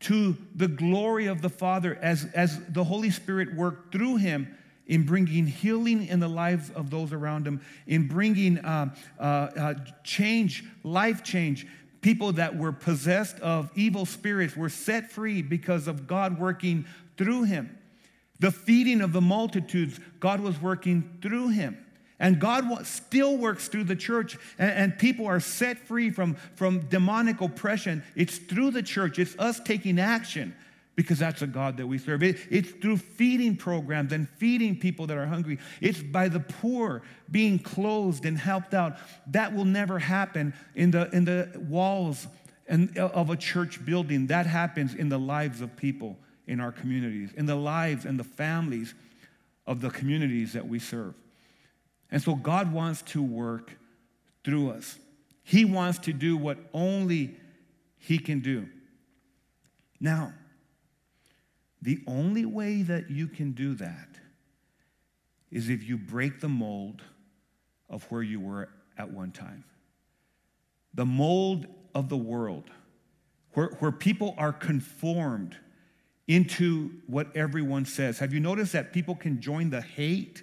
to 0.01 0.39
the 0.55 0.69
glory 0.69 1.27
of 1.27 1.43
the 1.43 1.51
Father 1.51 1.99
as, 2.01 2.25
as 2.33 2.59
the 2.69 2.85
Holy 2.85 3.11
Spirit 3.11 3.55
worked 3.55 3.93
through 3.93 4.17
Him 4.17 4.57
in 4.89 5.05
bringing 5.05 5.47
healing 5.47 6.07
in 6.07 6.19
the 6.19 6.29
lives 6.29 6.71
of 6.71 6.91
those 6.91 7.13
around 7.13 7.47
him, 7.47 7.61
in 7.87 8.09
bringing 8.09 8.59
uh, 8.59 8.95
uh, 9.21 9.23
uh, 9.23 9.75
change, 10.03 10.65
life 10.83 11.23
change. 11.23 11.67
People 12.01 12.33
that 12.33 12.57
were 12.57 12.73
possessed 12.73 13.39
of 13.41 13.71
evil 13.75 14.07
spirits 14.07 14.57
were 14.57 14.71
set 14.71 15.11
free 15.11 15.43
because 15.43 15.87
of 15.87 16.07
God 16.07 16.39
working 16.39 16.87
through 17.17 17.45
him. 17.45 17.77
The 18.41 18.51
feeding 18.51 19.01
of 19.01 19.13
the 19.13 19.21
multitudes, 19.21 20.01
God 20.21 20.41
was 20.41 20.61
working 20.61 21.19
through 21.21 21.49
him. 21.49 21.85
And 22.21 22.41
God 22.41 22.85
still 22.87 23.37
works 23.37 23.69
through 23.69 23.85
the 23.85 23.95
church, 23.95 24.37
and, 24.59 24.71
and, 24.73 24.99
people 24.99 25.27
are 25.27 25.39
set 25.39 25.79
free 25.79 26.11
from, 26.11 26.35
from 26.57 26.81
demonic 26.89 27.41
oppression. 27.41 28.03
It's 28.17 28.39
through 28.39 28.73
the 28.73 28.83
church, 28.83 29.21
it's 29.21 29.39
us 29.39 29.61
taking 29.61 30.01
action 30.01 30.53
because 30.99 31.21
that's 31.21 31.43
a 31.43 31.47
God 31.47 31.77
that 31.77 31.87
we 31.87 31.97
serve. 31.97 32.25
It, 32.25 32.39
it's 32.51 32.73
through 32.73 32.97
feeding 32.97 33.55
programs 33.55 34.13
and 34.13 34.29
feeding 34.29 34.77
people 34.77 35.07
that 35.07 35.17
are 35.17 35.27
hungry. 35.27 35.61
It's 35.81 36.03
by 36.03 36.27
the 36.27 36.41
poor 36.41 37.03
being 37.31 37.61
clothed 37.61 38.25
and 38.25 38.37
helped 38.37 38.75
out. 38.75 38.97
That 39.29 39.55
will 39.55 39.65
never 39.65 40.01
happen 40.01 40.55
in 40.75 40.91
the, 40.91 41.09
in 41.15 41.25
the 41.25 41.53
walls 41.69 42.27
and, 42.67 42.99
uh, 42.99 43.11
of 43.15 43.31
a 43.31 43.37
church 43.37 43.85
building. 43.85 44.27
That 44.27 44.47
happens 44.47 44.93
in 44.93 45.09
the 45.09 45.21
lives 45.21 45.61
of 45.61 45.77
people 45.77 46.19
in 46.49 46.59
our 46.59 46.73
communities, 46.73 47.31
in 47.37 47.47
the 47.47 47.55
lives 47.55 48.05
and 48.05 48.19
the 48.19 48.25
families 48.25 48.93
of 49.69 49.81
the 49.81 49.91
communities 49.91 50.55
that 50.55 50.67
we 50.67 50.81
serve. 50.81 51.15
And 52.11 52.21
so 52.21 52.35
God 52.35 52.73
wants 52.73 53.03
to 53.03 53.23
work 53.23 53.71
through 54.43 54.71
us. 54.71 54.99
He 55.45 55.65
wants 55.65 56.01
to 56.01 56.13
do 56.13 56.37
what 56.37 56.59
only 56.75 57.37
He 57.99 58.19
can 58.19 58.41
do. 58.41 58.67
Now, 60.01 60.33
the 61.81 62.01
only 62.07 62.45
way 62.45 62.83
that 62.83 63.11
you 63.11 63.29
can 63.29 63.53
do 63.53 63.75
that 63.75 64.09
is 65.51 65.69
if 65.69 65.83
you 65.83 65.97
break 65.97 66.41
the 66.41 66.49
mold 66.49 67.03
of 67.89 68.05
where 68.11 68.23
you 68.23 68.41
were 68.41 68.69
at 68.97 69.11
one 69.11 69.31
time. 69.31 69.65
The 70.95 71.07
mold 71.07 71.67
of 71.95 72.09
the 72.09 72.17
world, 72.17 72.71
where, 73.53 73.69
where 73.79 73.93
people 73.93 74.35
are 74.37 74.53
conformed 74.53 75.57
into 76.27 76.91
what 77.07 77.35
everyone 77.35 77.87
says. 77.87 78.19
Have 78.19 78.35
you 78.35 78.41
noticed 78.41 78.73
that 78.73 78.93
people 78.93 79.15
can 79.15 79.41
join 79.41 79.71
the 79.71 79.81
hate? 79.81 80.43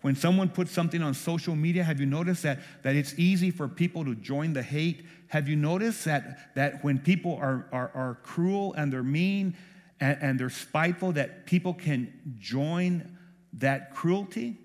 When 0.00 0.16
someone 0.16 0.48
puts 0.48 0.72
something 0.72 1.02
on 1.02 1.14
social 1.14 1.54
media, 1.54 1.84
have 1.84 2.00
you 2.00 2.06
noticed 2.06 2.42
that, 2.42 2.60
that 2.82 2.96
it's 2.96 3.16
easy 3.18 3.50
for 3.50 3.68
people 3.68 4.04
to 4.04 4.14
join 4.14 4.54
the 4.54 4.62
hate? 4.62 5.04
Have 5.28 5.48
you 5.48 5.56
noticed 5.56 6.04
that, 6.06 6.54
that 6.56 6.82
when 6.82 6.98
people 6.98 7.36
are, 7.36 7.68
are, 7.70 7.92
are 7.94 8.18
cruel 8.22 8.72
and 8.74 8.92
they're 8.92 9.04
mean, 9.04 9.56
and, 10.00 10.18
and 10.20 10.40
they're 10.40 10.50
spiteful, 10.50 11.12
that 11.12 11.46
people 11.46 11.74
can 11.74 12.36
join 12.38 13.18
that 13.54 13.94
cruelty? 13.94 14.58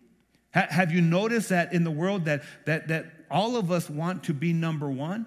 Ha- 0.54 0.68
have 0.70 0.92
you 0.92 1.02
noticed 1.02 1.50
that 1.50 1.74
in 1.74 1.84
the 1.84 1.92
world 1.92 2.26
that, 2.26 2.44
that, 2.66 2.88
that 2.88 3.06
all 3.30 3.58
of 3.58 3.72
us 3.72 3.90
want 3.90 4.24
to 4.26 4.34
be 4.34 4.54
number 4.54 4.90
one? 4.90 5.26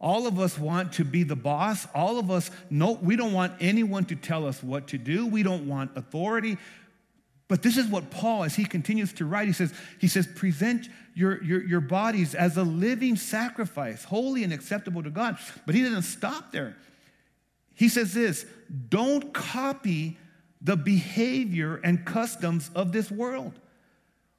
All 0.00 0.26
of 0.26 0.38
us 0.38 0.56
want 0.56 0.92
to 0.94 1.04
be 1.04 1.24
the 1.24 1.36
boss. 1.36 1.86
All 1.94 2.18
of 2.18 2.30
us, 2.30 2.50
no, 2.70 2.92
we 2.92 3.16
don't 3.16 3.32
want 3.32 3.54
anyone 3.60 4.04
to 4.06 4.16
tell 4.16 4.46
us 4.46 4.62
what 4.62 4.88
to 4.88 4.98
do. 4.98 5.26
We 5.26 5.42
don't 5.42 5.66
want 5.66 5.96
authority. 5.96 6.56
But 7.48 7.62
this 7.62 7.76
is 7.76 7.86
what 7.86 8.10
Paul, 8.10 8.44
as 8.44 8.54
he 8.54 8.64
continues 8.64 9.12
to 9.14 9.24
write, 9.24 9.46
he 9.46 9.54
says, 9.54 9.72
he 9.98 10.06
says, 10.06 10.26
present 10.26 10.88
your, 11.14 11.42
your, 11.42 11.66
your 11.66 11.80
bodies 11.80 12.34
as 12.34 12.56
a 12.56 12.62
living 12.62 13.16
sacrifice, 13.16 14.04
holy 14.04 14.44
and 14.44 14.52
acceptable 14.52 15.02
to 15.02 15.10
God. 15.10 15.38
But 15.66 15.74
he 15.74 15.82
doesn't 15.82 16.02
stop 16.02 16.52
there. 16.52 16.76
He 17.78 17.88
says 17.88 18.12
this 18.12 18.44
don't 18.88 19.32
copy 19.32 20.18
the 20.60 20.76
behavior 20.76 21.80
and 21.84 22.04
customs 22.04 22.72
of 22.74 22.90
this 22.90 23.08
world, 23.08 23.58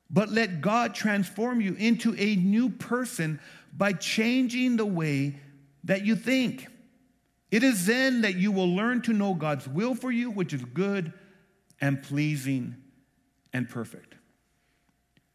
but 0.10 0.30
let 0.30 0.60
God 0.60 0.94
transform 0.94 1.62
you 1.62 1.74
into 1.76 2.14
a 2.18 2.36
new 2.36 2.70
person 2.70 3.40
by 3.76 3.94
changing 3.94 4.76
the 4.76 4.86
way 4.86 5.38
that 5.86 6.06
you 6.06 6.18
think. 6.18 6.68
It 7.50 7.64
is 7.64 7.86
then 7.86 8.22
that 8.22 8.36
you 8.36 8.52
will 8.52 8.76
learn 8.76 9.02
to 9.04 9.14
know 9.14 9.34
God's 9.34 9.70
will 9.70 9.96
for 9.96 10.12
you, 10.12 10.30
which 10.30 10.52
is 10.52 10.64
good 10.66 11.14
and 11.80 12.04
pleasing 12.04 12.76
and 13.54 13.70
perfect. 13.70 14.16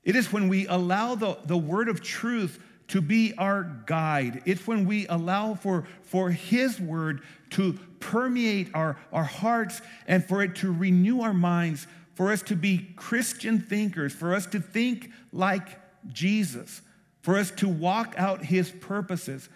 It 0.02 0.14
is 0.14 0.30
when 0.30 0.48
we 0.48 0.66
allow 0.66 1.14
the, 1.14 1.38
the 1.46 1.56
word 1.56 1.88
of 1.88 2.02
truth 2.02 2.60
to 2.88 3.00
be 3.00 3.34
our 3.38 3.64
guide. 3.86 4.42
It's 4.44 4.66
when 4.66 4.86
we 4.86 5.06
allow 5.08 5.54
for, 5.54 5.86
for 6.02 6.30
His 6.30 6.80
word 6.80 7.22
to 7.50 7.78
permeate 8.00 8.70
our, 8.74 8.98
our 9.12 9.24
hearts 9.24 9.80
and 10.06 10.24
for 10.24 10.42
it 10.42 10.56
to 10.56 10.72
renew 10.72 11.22
our 11.22 11.34
minds, 11.34 11.86
for 12.14 12.30
us 12.30 12.42
to 12.42 12.56
be 12.56 12.90
Christian 12.96 13.60
thinkers, 13.60 14.12
for 14.12 14.34
us 14.34 14.46
to 14.46 14.60
think 14.60 15.10
like 15.32 15.80
Jesus, 16.12 16.82
for 17.22 17.38
us 17.38 17.50
to 17.52 17.68
walk 17.68 18.14
out 18.18 18.44
His 18.44 18.70
purposes. 18.70 19.48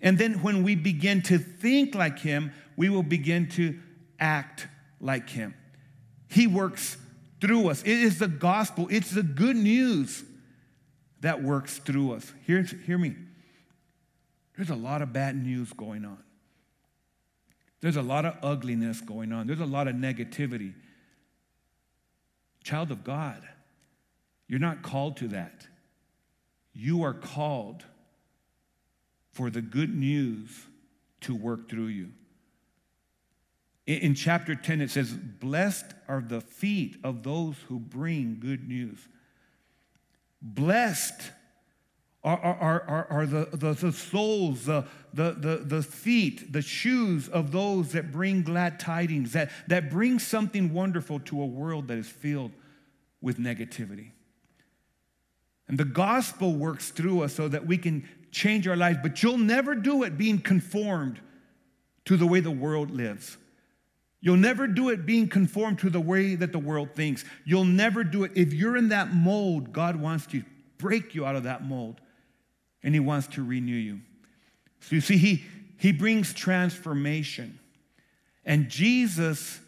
And 0.00 0.18
then 0.18 0.42
when 0.42 0.62
we 0.62 0.74
begin 0.74 1.22
to 1.22 1.38
think 1.38 1.94
like 1.94 2.18
Him, 2.18 2.52
we 2.76 2.88
will 2.88 3.02
begin 3.02 3.48
to 3.50 3.78
act 4.18 4.66
like 5.00 5.28
Him. 5.28 5.54
He 6.28 6.46
works 6.46 6.96
through 7.40 7.68
us. 7.68 7.82
It 7.82 7.88
is 7.88 8.18
the 8.18 8.28
gospel, 8.28 8.88
it's 8.90 9.10
the 9.10 9.22
good 9.22 9.56
news 9.56 10.24
that 11.24 11.42
works 11.42 11.78
through 11.78 12.12
us. 12.12 12.34
Hear, 12.46 12.62
hear 12.62 12.98
me. 12.98 13.16
There's 14.56 14.68
a 14.68 14.74
lot 14.74 15.00
of 15.00 15.14
bad 15.14 15.34
news 15.34 15.72
going 15.72 16.04
on. 16.04 16.18
There's 17.80 17.96
a 17.96 18.02
lot 18.02 18.26
of 18.26 18.36
ugliness 18.42 19.00
going 19.00 19.32
on. 19.32 19.46
There's 19.46 19.60
a 19.60 19.64
lot 19.64 19.88
of 19.88 19.94
negativity. 19.94 20.74
Child 22.62 22.90
of 22.90 23.04
God, 23.04 23.42
you're 24.48 24.60
not 24.60 24.82
called 24.82 25.16
to 25.18 25.28
that. 25.28 25.66
You 26.74 27.02
are 27.04 27.14
called 27.14 27.84
for 29.32 29.48
the 29.48 29.62
good 29.62 29.94
news 29.94 30.50
to 31.22 31.34
work 31.34 31.70
through 31.70 31.86
you. 31.86 32.10
In, 33.86 33.98
in 33.98 34.14
chapter 34.14 34.54
10, 34.54 34.82
it 34.82 34.90
says, 34.90 35.14
Blessed 35.14 35.86
are 36.06 36.20
the 36.20 36.42
feet 36.42 36.98
of 37.02 37.22
those 37.22 37.56
who 37.68 37.78
bring 37.78 38.36
good 38.40 38.68
news. 38.68 39.08
Blessed 40.44 41.32
are, 42.22 42.38
are, 42.38 42.82
are, 42.82 43.06
are 43.10 43.26
the, 43.26 43.48
the, 43.52 43.72
the 43.72 43.92
souls, 43.92 44.66
the, 44.66 44.86
the, 45.12 45.32
the, 45.32 45.56
the 45.56 45.82
feet, 45.82 46.52
the 46.52 46.62
shoes 46.62 47.28
of 47.28 47.50
those 47.50 47.92
that 47.92 48.12
bring 48.12 48.42
glad 48.42 48.78
tidings, 48.78 49.32
that, 49.32 49.50
that 49.68 49.90
bring 49.90 50.18
something 50.18 50.72
wonderful 50.72 51.20
to 51.20 51.40
a 51.40 51.46
world 51.46 51.88
that 51.88 51.98
is 51.98 52.08
filled 52.08 52.52
with 53.20 53.38
negativity. 53.38 54.10
And 55.66 55.78
the 55.78 55.84
gospel 55.84 56.54
works 56.54 56.90
through 56.90 57.22
us 57.22 57.34
so 57.34 57.48
that 57.48 57.66
we 57.66 57.78
can 57.78 58.06
change 58.30 58.68
our 58.68 58.76
lives, 58.76 58.98
but 59.02 59.22
you'll 59.22 59.38
never 59.38 59.74
do 59.74 60.02
it 60.02 60.18
being 60.18 60.38
conformed 60.38 61.20
to 62.04 62.16
the 62.18 62.26
way 62.26 62.40
the 62.40 62.50
world 62.50 62.90
lives. 62.90 63.38
You'll 64.24 64.38
never 64.38 64.66
do 64.66 64.88
it 64.88 65.04
being 65.04 65.28
conformed 65.28 65.80
to 65.80 65.90
the 65.90 66.00
way 66.00 66.34
that 66.34 66.50
the 66.50 66.58
world 66.58 66.94
thinks. 66.94 67.26
You'll 67.44 67.66
never 67.66 68.02
do 68.02 68.24
it. 68.24 68.32
If 68.34 68.54
you're 68.54 68.74
in 68.74 68.88
that 68.88 69.12
mold, 69.12 69.70
God 69.70 69.96
wants 69.96 70.24
to 70.28 70.42
break 70.78 71.14
you 71.14 71.26
out 71.26 71.36
of 71.36 71.42
that 71.42 71.62
mold 71.62 72.00
and 72.82 72.94
He 72.94 73.00
wants 73.00 73.26
to 73.34 73.44
renew 73.44 73.76
you. 73.76 74.00
So 74.80 74.94
you 74.94 75.02
see, 75.02 75.18
He, 75.18 75.44
he 75.76 75.92
brings 75.92 76.32
transformation. 76.32 77.58
And 78.46 78.70
Jesus 78.70 79.60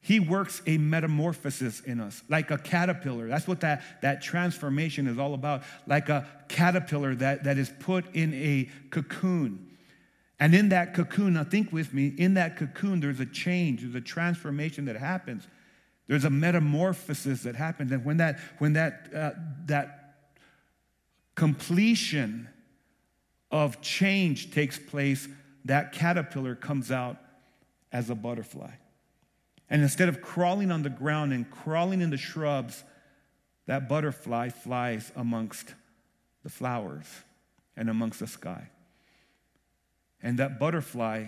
He 0.00 0.18
works 0.18 0.60
a 0.66 0.76
metamorphosis 0.76 1.78
in 1.78 2.00
us, 2.00 2.20
like 2.28 2.50
a 2.50 2.58
caterpillar. 2.58 3.28
That's 3.28 3.46
what 3.46 3.60
that, 3.60 3.84
that 4.02 4.22
transformation 4.22 5.06
is 5.06 5.20
all 5.20 5.34
about. 5.34 5.62
Like 5.86 6.08
a 6.08 6.26
caterpillar 6.48 7.14
that, 7.14 7.44
that 7.44 7.58
is 7.58 7.70
put 7.78 8.12
in 8.12 8.34
a 8.34 8.68
cocoon. 8.90 9.67
And 10.40 10.54
in 10.54 10.68
that 10.68 10.94
cocoon, 10.94 11.34
now 11.34 11.44
think 11.44 11.72
with 11.72 11.92
me, 11.92 12.14
in 12.16 12.34
that 12.34 12.56
cocoon, 12.56 13.00
there's 13.00 13.20
a 13.20 13.26
change, 13.26 13.82
there's 13.82 13.94
a 13.94 14.00
transformation 14.00 14.84
that 14.84 14.96
happens. 14.96 15.46
There's 16.06 16.24
a 16.24 16.30
metamorphosis 16.30 17.42
that 17.42 17.54
happens. 17.54 17.92
And 17.92 18.04
when 18.04 18.16
that, 18.16 18.38
when 18.58 18.72
that, 18.74 19.08
uh, 19.14 19.30
that 19.66 20.14
completion 21.34 22.48
of 23.50 23.80
change 23.82 24.50
takes 24.52 24.78
place, 24.78 25.28
that 25.64 25.92
caterpillar 25.92 26.54
comes 26.54 26.90
out 26.90 27.18
as 27.92 28.10
a 28.10 28.14
butterfly. 28.14 28.70
And 29.68 29.82
instead 29.82 30.08
of 30.08 30.22
crawling 30.22 30.70
on 30.70 30.82
the 30.82 30.90
ground 30.90 31.32
and 31.32 31.50
crawling 31.50 32.00
in 32.00 32.10
the 32.10 32.16
shrubs, 32.16 32.84
that 33.66 33.88
butterfly 33.88 34.48
flies 34.48 35.12
amongst 35.14 35.74
the 36.42 36.48
flowers 36.48 37.06
and 37.76 37.90
amongst 37.90 38.20
the 38.20 38.26
sky. 38.26 38.70
And 40.22 40.38
that 40.38 40.58
butterfly, 40.58 41.26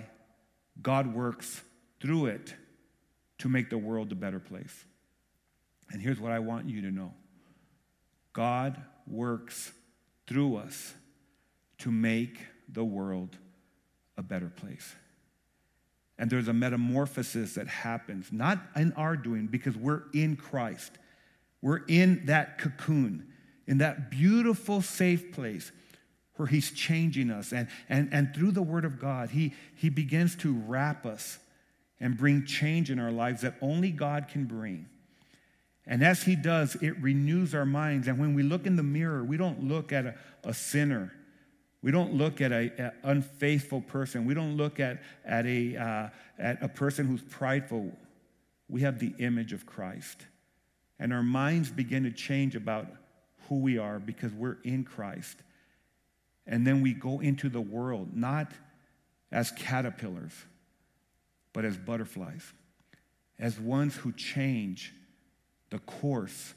God 0.83 1.15
works 1.15 1.63
through 2.01 2.27
it 2.27 2.55
to 3.39 3.49
make 3.49 3.71
the 3.71 3.79
world 3.79 4.13
a 4.13 4.17
better 4.17 4.41
place. 4.41 4.85
And 5.91 6.01
here's 6.01 6.21
what 6.21 6.33
I 6.33 6.39
want 6.39 6.69
you 6.69 6.83
to 6.83 6.91
know 6.91 7.15
God 8.33 8.81
works 9.07 9.73
through 10.27 10.57
us 10.57 10.95
to 11.79 11.91
make 11.91 12.39
the 12.69 12.85
world 12.85 13.37
a 14.17 14.23
better 14.23 14.49
place. 14.49 14.95
And 16.19 16.31
there's 16.31 16.49
a 16.49 16.53
metamorphosis 16.53 17.55
that 17.55 17.67
happens, 17.67 18.31
not 18.31 18.61
in 18.77 18.93
our 18.93 19.17
doing, 19.17 19.47
because 19.47 19.75
we're 19.75 20.03
in 20.13 20.37
Christ. 20.37 20.93
We're 21.63 21.85
in 21.89 22.27
that 22.27 22.59
cocoon, 22.59 23.33
in 23.67 23.79
that 23.79 24.11
beautiful, 24.11 24.83
safe 24.83 25.33
place 25.33 25.73
where 26.41 26.49
He's 26.49 26.73
changing 26.73 27.31
us. 27.31 27.53
And, 27.53 27.69
and, 27.89 28.09
and 28.13 28.35
through 28.35 28.53
the 28.53 28.63
Word 28.63 28.85
of 28.85 28.99
God, 28.99 29.31
he, 29.31 29.55
he 29.77 29.91
begins 29.91 30.35
to 30.37 30.53
wrap 30.67 31.07
us 31.07 31.39
and 32.01 32.17
bring 32.17 32.47
change 32.47 32.91
in 32.91 32.99
our 32.99 33.13
lives 33.13 33.43
that 33.43 33.55
only 33.61 33.91
God 33.91 34.27
can 34.29 34.47
bring. 34.47 34.89
And 35.87 36.03
as 36.03 36.23
He 36.23 36.35
does, 36.35 36.75
it 36.77 37.01
renews 37.01 37.55
our 37.55 37.67
minds. 37.67 38.09
And 38.09 38.19
when 38.19 38.35
we 38.35 38.43
look 38.43 38.67
in 38.67 38.77
the 38.77 38.83
mirror, 38.83 39.23
we 39.23 39.37
don't 39.37 39.69
look 39.69 39.93
at 39.93 40.07
a, 40.07 40.15
a 40.43 40.55
sinner 40.55 41.13
we 41.83 41.91
don't 41.91 42.15
look 42.15 42.41
at 42.41 42.53
an 42.53 42.93
unfaithful 43.03 43.81
person. 43.81 44.27
We 44.27 44.35
don't 44.35 44.57
look 44.57 44.81
at, 44.81 45.03
at, 45.25 45.47
a, 45.47 45.77
uh, 45.77 46.09
at 46.39 46.63
a 46.63 46.69
person 46.69 47.07
who's 47.07 47.23
prideful. 47.23 47.91
We 48.69 48.83
have 48.83 48.99
the 48.99 49.15
image 49.19 49.53
of 49.53 49.65
Christ. 49.65 50.27
And 50.99 51.13
our 51.13 51.23
minds 51.23 51.71
begin 51.71 52.03
to 52.05 52.11
change 52.11 52.55
about 52.55 52.87
who 53.49 53.57
we 53.57 53.79
are 53.79 53.99
because 53.99 54.33
we're 54.33 54.59
in 54.63 54.85
Christ. 54.85 55.39
And 56.51 56.67
then 56.67 56.83
we 56.83 56.93
go 56.93 57.21
into 57.21 57.49
the 57.49 57.61
world, 57.61 58.15
not 58.15 58.53
as 59.31 59.53
caterpillars, 59.53 60.33
but 61.53 61.65
as 61.65 61.77
butterflies, 61.77 62.43
as 63.39 63.59
ones 63.59 63.95
who 63.95 64.13
change 64.13 64.93
the 65.71 65.79
course 65.79 66.53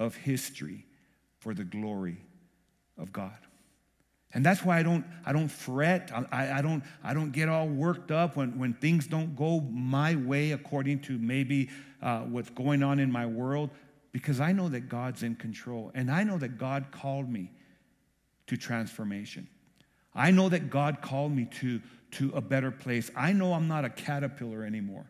of 0.00 0.16
history 0.16 0.84
for 1.38 1.54
the 1.54 1.62
glory 1.62 2.18
of 2.98 3.12
God. 3.12 3.38
And 4.34 4.44
that's 4.44 4.64
why 4.64 4.80
I 4.80 4.82
don't, 4.82 5.06
I 5.24 5.32
don't 5.32 5.48
fret. 5.48 6.10
I, 6.32 6.58
I, 6.58 6.60
don't, 6.60 6.82
I 7.04 7.14
don't 7.14 7.30
get 7.30 7.48
all 7.48 7.68
worked 7.68 8.10
up 8.10 8.36
when, 8.36 8.58
when 8.58 8.74
things 8.74 9.06
don't 9.06 9.36
go 9.36 9.60
my 9.60 10.16
way 10.16 10.50
according 10.50 11.00
to 11.02 11.18
maybe 11.18 11.70
uh, 12.02 12.22
what's 12.22 12.50
going 12.50 12.82
on 12.82 12.98
in 12.98 13.12
my 13.12 13.26
world, 13.26 13.70
because 14.10 14.40
I 14.40 14.50
know 14.50 14.68
that 14.70 14.88
God's 14.88 15.22
in 15.22 15.36
control. 15.36 15.92
And 15.94 16.10
I 16.10 16.24
know 16.24 16.36
that 16.38 16.58
God 16.58 16.86
called 16.90 17.30
me 17.30 17.52
to 18.46 18.56
transformation. 18.56 19.48
I 20.14 20.30
know 20.30 20.48
that 20.48 20.70
God 20.70 21.02
called 21.02 21.32
me 21.32 21.46
to, 21.60 21.80
to 22.12 22.32
a 22.34 22.40
better 22.40 22.70
place. 22.70 23.10
I 23.14 23.32
know 23.32 23.52
I'm 23.52 23.68
not 23.68 23.84
a 23.84 23.90
caterpillar 23.90 24.64
anymore. 24.64 25.06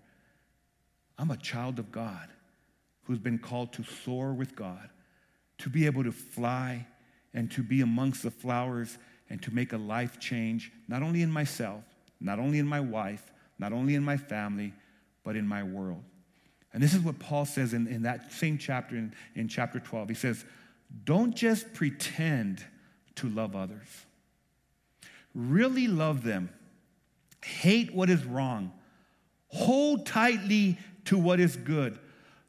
I'm 1.18 1.30
a 1.30 1.36
child 1.36 1.78
of 1.78 1.92
God 1.92 2.28
who's 3.04 3.18
been 3.18 3.38
called 3.38 3.72
to 3.74 3.84
soar 3.84 4.34
with 4.34 4.56
God, 4.56 4.88
to 5.58 5.70
be 5.70 5.86
able 5.86 6.04
to 6.04 6.12
fly 6.12 6.86
and 7.32 7.50
to 7.52 7.62
be 7.62 7.80
amongst 7.80 8.22
the 8.22 8.30
flowers 8.30 8.98
and 9.30 9.40
to 9.42 9.54
make 9.54 9.72
a 9.72 9.78
life 9.78 10.18
change, 10.18 10.72
not 10.88 11.02
only 11.02 11.22
in 11.22 11.30
myself, 11.30 11.84
not 12.20 12.38
only 12.38 12.58
in 12.58 12.66
my 12.66 12.80
wife, 12.80 13.32
not 13.58 13.72
only 13.72 13.94
in 13.94 14.02
my 14.02 14.16
family, 14.16 14.72
but 15.22 15.36
in 15.36 15.46
my 15.46 15.62
world. 15.62 16.02
And 16.72 16.82
this 16.82 16.94
is 16.94 17.00
what 17.00 17.18
Paul 17.18 17.46
says 17.46 17.72
in, 17.72 17.86
in 17.86 18.02
that 18.02 18.32
same 18.32 18.58
chapter, 18.58 18.96
in, 18.96 19.14
in 19.34 19.48
chapter 19.48 19.80
12. 19.80 20.08
He 20.08 20.14
says, 20.14 20.44
Don't 21.04 21.34
just 21.34 21.72
pretend 21.72 22.64
to 23.16 23.28
love 23.28 23.56
others, 23.56 24.06
really 25.34 25.88
love 25.88 26.22
them, 26.22 26.50
hate 27.44 27.94
what 27.94 28.10
is 28.10 28.24
wrong, 28.24 28.72
hold 29.48 30.06
tightly 30.06 30.78
to 31.06 31.18
what 31.18 31.40
is 31.40 31.56
good. 31.56 31.98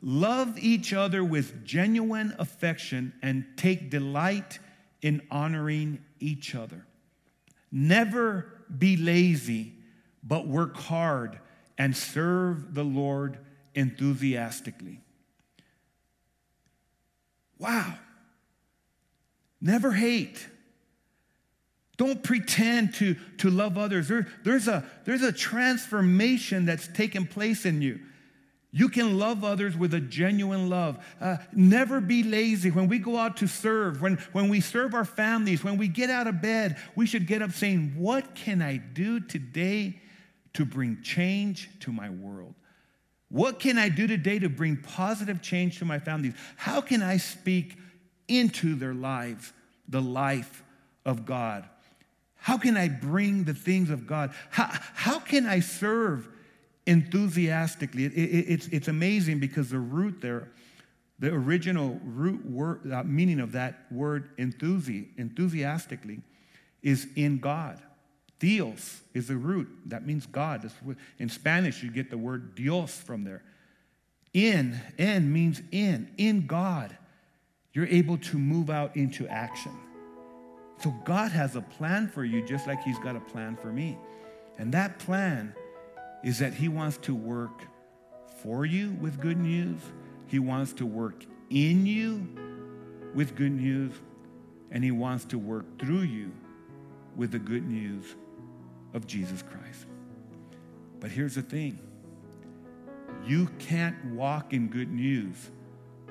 Love 0.01 0.57
each 0.59 0.93
other 0.93 1.23
with 1.23 1.65
genuine 1.65 2.33
affection 2.37 3.13
and 3.21 3.45
take 3.55 3.89
delight 3.89 4.59
in 5.01 5.21
honoring 5.31 5.99
each 6.19 6.53
other. 6.53 6.85
Never 7.71 8.53
be 8.77 8.95
lazy, 8.95 9.73
but 10.23 10.47
work 10.47 10.77
hard 10.77 11.39
and 11.77 11.95
serve 11.95 12.73
the 12.73 12.83
Lord 12.83 13.39
enthusiastically. 13.75 15.01
Wow. 17.59 17.95
Never 19.59 19.91
hate. 19.91 20.47
Don't 21.97 22.23
pretend 22.23 22.93
to, 22.95 23.15
to 23.39 23.49
love 23.49 23.77
others. 23.77 24.07
There, 24.07 24.27
there's, 24.43 24.67
a, 24.67 24.85
there's 25.05 25.23
a 25.23 25.31
transformation 25.31 26.65
that's 26.65 26.87
taken 26.87 27.25
place 27.25 27.65
in 27.65 27.81
you. 27.81 27.99
You 28.71 28.89
can 28.89 29.17
love 29.17 29.43
others 29.43 29.75
with 29.75 29.95
a 29.95 29.99
genuine 29.99 30.69
love. 30.69 31.03
Uh, 31.19 31.37
never 31.53 31.99
be 31.99 32.21
lazy. 32.21 32.69
When 32.69 32.87
we 32.87 32.99
go 32.99 33.17
out 33.17 33.37
to 33.37 33.47
serve, 33.47 34.01
when, 34.01 34.17
when 34.33 34.49
we 34.49 34.61
serve 34.61 34.93
our 34.93 35.05
families, 35.05 35.63
when 35.63 35.77
we 35.77 35.87
get 35.87 36.11
out 36.11 36.27
of 36.27 36.41
bed, 36.41 36.77
we 36.95 37.07
should 37.07 37.25
get 37.25 37.41
up 37.41 37.53
saying, 37.53 37.93
What 37.97 38.35
can 38.35 38.61
I 38.61 38.77
do 38.77 39.19
today 39.19 39.99
to 40.53 40.65
bring 40.65 41.01
change 41.01 41.69
to 41.79 41.91
my 41.91 42.09
world? 42.09 42.53
What 43.29 43.59
can 43.59 43.77
I 43.77 43.89
do 43.89 44.05
today 44.05 44.37
to 44.39 44.49
bring 44.49 44.77
positive 44.77 45.41
change 45.41 45.79
to 45.79 45.85
my 45.85 45.97
families? 45.97 46.33
How 46.55 46.81
can 46.81 47.01
I 47.01 47.17
speak 47.17 47.77
into 48.27 48.75
their 48.75 48.93
lives 48.93 49.51
the 49.87 50.01
life 50.01 50.63
of 51.05 51.25
God? 51.25 51.67
How 52.37 52.57
can 52.57 52.77
I 52.77 52.87
bring 52.87 53.43
the 53.43 53.53
things 53.53 53.89
of 53.89 54.07
God? 54.07 54.33
How, 54.49 54.69
how 54.93 55.19
can 55.19 55.45
I 55.45 55.59
serve? 55.59 56.29
enthusiastically. 56.87 58.05
It, 58.05 58.13
it, 58.13 58.45
it's, 58.49 58.67
it's 58.69 58.87
amazing 58.87 59.39
because 59.39 59.69
the 59.69 59.77
root 59.77 60.21
there, 60.21 60.49
the 61.19 61.31
original 61.31 61.99
root 62.03 62.43
word, 62.49 62.91
uh, 62.91 63.03
meaning 63.03 63.39
of 63.39 63.51
that 63.51 63.85
word 63.91 64.35
enthusi, 64.37 65.09
enthusiastically 65.17 66.21
is 66.81 67.07
in 67.15 67.37
God. 67.37 67.81
Dios 68.39 69.01
is 69.13 69.27
the 69.27 69.35
root. 69.35 69.67
That 69.85 70.05
means 70.05 70.25
God. 70.25 70.71
in 71.19 71.29
Spanish, 71.29 71.83
you 71.83 71.91
get 71.91 72.09
the 72.09 72.17
word 72.17 72.55
Dios 72.55 72.95
from 72.95 73.23
there. 73.23 73.43
In, 74.33 74.79
en 74.97 75.31
means 75.31 75.61
in, 75.71 76.09
in 76.17 76.47
God. 76.47 76.95
You're 77.73 77.87
able 77.87 78.17
to 78.17 78.37
move 78.37 78.69
out 78.69 78.95
into 78.95 79.27
action. 79.27 79.71
So 80.79 80.91
God 81.05 81.31
has 81.31 81.55
a 81.55 81.61
plan 81.61 82.07
for 82.07 82.23
you 82.23 82.45
just 82.45 82.67
like 82.67 82.81
He's 82.83 82.99
got 82.99 83.15
a 83.15 83.19
plan 83.19 83.55
for 83.55 83.71
me. 83.71 83.97
And 84.57 84.71
that 84.73 84.99
plan 84.99 85.53
is 86.23 86.39
that 86.39 86.53
He 86.53 86.67
wants 86.67 86.97
to 86.99 87.15
work 87.15 87.63
for 88.41 88.65
you 88.65 88.91
with 89.01 89.19
good 89.19 89.37
news, 89.37 89.79
He 90.27 90.39
wants 90.39 90.73
to 90.73 90.85
work 90.85 91.25
in 91.49 91.85
you 91.85 92.27
with 93.15 93.35
good 93.35 93.51
news, 93.51 93.93
and 94.71 94.83
He 94.83 94.91
wants 94.91 95.25
to 95.25 95.39
work 95.39 95.79
through 95.79 96.01
you 96.01 96.31
with 97.15 97.31
the 97.31 97.39
good 97.39 97.67
news 97.67 98.15
of 98.93 99.07
Jesus 99.07 99.41
Christ. 99.41 99.85
But 100.99 101.11
here's 101.11 101.35
the 101.35 101.41
thing 101.41 101.79
you 103.25 103.47
can't 103.59 103.95
walk 104.13 104.53
in 104.53 104.67
good 104.67 104.91
news 104.91 105.49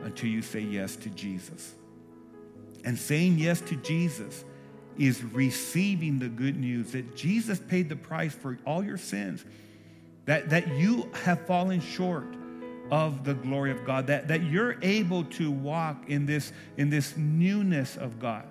until 0.02 0.28
you 0.28 0.42
say 0.42 0.60
yes 0.60 0.96
to 0.96 1.08
Jesus. 1.10 1.74
And 2.84 2.96
saying 2.96 3.38
yes 3.38 3.60
to 3.62 3.76
Jesus 3.76 4.44
is 4.99 5.22
receiving 5.22 6.18
the 6.18 6.28
good 6.28 6.57
news 6.57 6.92
that 6.92 7.16
Jesus 7.16 7.59
paid 7.59 7.88
the 7.88 7.97
price 7.97 8.34
for 8.34 8.59
all 8.66 8.84
your 8.84 8.99
sins 8.99 9.44
that, 10.26 10.51
that 10.51 10.68
you 10.76 11.09
have 11.24 11.47
fallen 11.47 11.80
short 11.80 12.26
of 12.90 13.24
the 13.24 13.34
glory 13.34 13.70
of 13.70 13.84
God, 13.84 14.09
that, 14.09 14.28
that 14.28 14.42
you're 14.44 14.76
able 14.82 15.24
to 15.24 15.51
walk 15.51 16.09
in 16.09 16.26
this, 16.26 16.53
in 16.76 16.90
this 16.90 17.16
newness 17.16 17.97
of 17.97 18.20
God. 18.20 18.44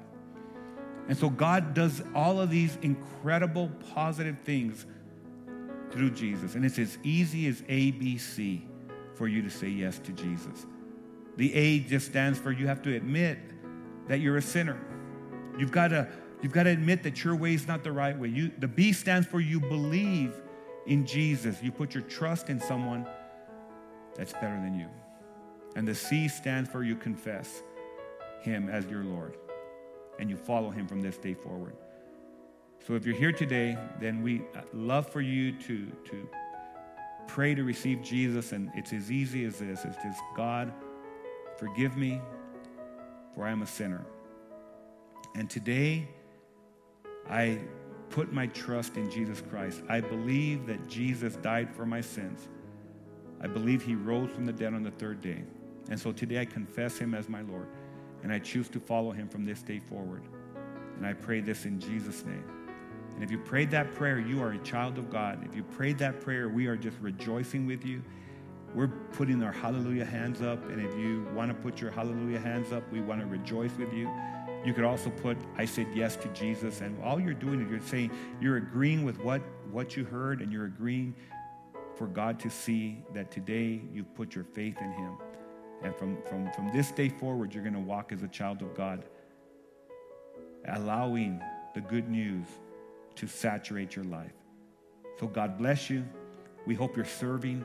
And 1.08 1.18
so 1.18 1.30
God 1.30 1.74
does 1.74 2.02
all 2.16 2.42
of 2.42 2.50
these 2.50 2.78
incredible 2.82 3.70
positive 3.94 4.40
things 4.40 4.86
through 5.92 6.12
Jesus. 6.12 6.56
And 6.56 6.66
it's 6.66 6.80
as 6.80 6.98
easy 7.04 7.48
as 7.48 7.62
ABC 7.64 8.62
for 9.14 9.28
you 9.28 9.42
to 9.44 9.50
say 9.50 9.68
yes 9.68 10.00
to 10.00 10.12
Jesus. 10.12 10.66
The 11.38 11.54
A 11.54 11.80
just 11.80 12.08
stands 12.08 12.40
for 12.40 12.52
you 12.52 12.68
have 12.68 12.82
to 12.84 12.96
admit 12.96 13.38
that 14.08 14.20
you're 14.20 14.38
a 14.38 14.42
sinner. 14.42 14.80
You've 15.58 15.72
got 15.72 15.90
to 15.90 16.08
you've 16.42 16.54
got 16.54 16.64
to 16.64 16.70
admit 16.70 17.04
that 17.04 17.24
your 17.24 17.36
way 17.36 17.54
is 17.54 17.68
not 17.68 17.84
the 17.84 17.92
right 17.92 18.18
way. 18.18 18.30
You 18.30 18.52
the 18.60 18.68
B 18.68 18.94
stands 18.94 19.28
for 19.28 19.40
you 19.40 19.60
believe 19.60 20.34
in 20.88 21.06
Jesus. 21.06 21.62
You 21.62 21.72
put 21.72 21.94
your 21.94 22.04
trust 22.04 22.50
in 22.50 22.60
someone 22.60 23.08
that's 24.16 24.34
better 24.34 24.60
than 24.62 24.80
you. 24.80 24.88
And 25.76 25.88
the 25.88 25.96
C 25.96 26.28
stands 26.28 26.70
for 26.70 26.84
you 26.84 26.96
confess 26.96 27.64
him 28.42 28.70
as 28.70 28.86
your 28.86 29.04
Lord 29.04 29.38
and 30.20 30.30
you 30.30 30.38
follow 30.38 30.70
him 30.70 30.88
from 30.88 31.02
this 31.02 31.18
day 31.18 31.34
forward. 31.34 31.76
So 32.88 32.94
if 32.94 33.06
you're 33.06 33.16
here 33.16 33.32
today, 33.32 33.78
then 34.00 34.22
we 34.22 34.42
uh, 34.56 34.62
love 34.74 35.10
for 35.10 35.22
you 35.22 35.52
to 35.54 35.88
to 36.06 36.30
pray 37.28 37.56
to 37.56 37.64
receive 37.64 38.02
Jesus 38.02 38.52
and 38.52 38.70
it's 38.76 38.94
as 38.94 39.12
easy 39.12 39.46
as 39.46 39.60
this. 39.60 39.84
It's 39.84 40.02
just 40.04 40.22
God 40.38 40.72
Forgive 41.58 41.96
me, 41.96 42.22
for 43.34 43.46
I 43.46 43.52
am 43.52 43.62
a 43.62 43.68
sinner. 43.68 44.06
And 45.36 45.50
today, 45.50 46.08
I 47.30 47.60
put 48.10 48.32
my 48.32 48.48
trust 48.48 48.98
in 48.98 49.10
Jesus 49.10 49.42
Christ. 49.50 49.82
I 49.90 50.00
believe 50.00 50.68
that 50.68 50.88
Jesus 50.88 51.36
died 51.38 51.70
for 51.74 51.86
my 51.86 52.02
sins. 52.02 52.48
I 53.42 53.48
believe 53.48 53.84
he 53.84 53.96
rose 53.96 54.32
from 54.32 54.46
the 54.46 54.54
dead 54.54 54.74
on 54.74 54.84
the 54.84 54.92
third 54.92 55.22
day. 55.22 55.44
And 55.90 56.00
so 56.00 56.12
today 56.12 56.40
I 56.40 56.46
confess 56.46 56.98
him 56.98 57.14
as 57.14 57.30
my 57.30 57.42
Lord. 57.42 57.68
And 58.24 58.32
I 58.32 58.40
choose 58.40 58.70
to 58.70 58.80
follow 58.80 59.12
him 59.12 59.28
from 59.28 59.46
this 59.46 59.62
day 59.62 59.80
forward. 59.80 60.24
And 60.98 61.06
I 61.06 61.14
pray 61.14 61.42
this 61.42 61.66
in 61.66 61.80
Jesus' 61.80 62.26
name. 62.26 62.44
And 63.14 63.24
if 63.24 63.32
you 63.32 63.38
prayed 63.38 63.72
that 63.72 63.94
prayer, 63.96 64.20
you 64.20 64.42
are 64.42 64.52
a 64.52 64.58
child 64.60 64.98
of 64.98 65.10
God. 65.10 65.46
If 65.48 65.56
you 65.56 65.64
prayed 65.64 65.98
that 66.00 66.22
prayer, 66.22 66.50
we 66.50 66.68
are 66.68 66.76
just 66.76 66.98
rejoicing 67.02 67.66
with 67.66 67.86
you. 67.86 68.02
We're 68.74 68.88
putting 69.14 69.42
our 69.42 69.52
hallelujah 69.52 70.06
hands 70.06 70.42
up. 70.42 70.64
And 70.70 70.82
if 70.82 70.98
you 70.98 71.26
want 71.34 71.50
to 71.50 71.56
put 71.56 71.80
your 71.80 71.92
hallelujah 71.92 72.40
hands 72.40 72.74
up, 72.74 72.84
we 72.92 73.00
want 73.00 73.22
to 73.22 73.28
rejoice 73.28 73.72
with 73.78 73.94
you. 73.94 74.10
You 74.66 74.74
could 74.74 74.84
also 74.84 75.12
put, 75.12 75.38
I 75.58 75.66
said 75.66 75.88
yes 75.94 76.16
to 76.18 76.28
Jesus. 76.30 76.82
And 76.82 77.02
all 77.04 77.20
you're 77.20 77.36
doing 77.36 77.62
is 77.62 77.70
you're 77.70 77.80
saying, 77.80 78.12
you're 78.42 78.58
agreeing 78.58 79.06
with 79.06 79.20
what, 79.20 79.42
what 79.72 79.96
you 79.96 80.04
heard, 80.04 80.42
and 80.42 80.52
you're 80.52 80.66
agreeing 80.66 81.14
for 81.96 82.08
God 82.08 82.40
to 82.40 82.50
see 82.50 82.98
that 83.14 83.30
today 83.30 83.80
you've 83.94 84.14
put 84.16 84.34
your 84.34 84.44
faith 84.44 84.78
in 84.82 84.92
Him. 84.92 85.18
And 85.84 85.96
from, 85.96 86.18
from, 86.24 86.52
from 86.54 86.72
this 86.74 86.92
day 86.92 87.10
forward, 87.10 87.54
you're 87.54 87.64
going 87.64 87.76
to 87.76 87.80
walk 87.80 88.12
as 88.12 88.24
a 88.24 88.28
child 88.28 88.64
of 88.64 88.76
God, 88.76 89.06
allowing 90.68 91.42
the 91.76 91.82
good 91.82 92.10
news 92.10 92.48
to 93.16 93.28
saturate 93.28 93.96
your 93.96 94.06
life. 94.06 94.34
So 95.20 95.28
God 95.28 95.60
bless 95.60 95.90
you. 95.90 96.04
We 96.66 96.74
hope 96.74 96.96
you're 96.96 97.06
serving. 97.06 97.64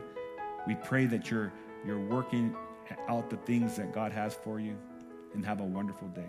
We 0.66 0.74
pray 0.74 1.06
that 1.06 1.30
you're, 1.30 1.50
you're 1.86 1.98
working 1.98 2.54
out 3.08 3.30
the 3.30 3.36
things 3.38 3.76
that 3.76 3.92
God 3.92 4.12
has 4.12 4.34
for 4.34 4.60
you 4.60 4.76
and 5.32 5.44
have 5.46 5.60
a 5.60 5.64
wonderful 5.64 6.08
day. 6.08 6.28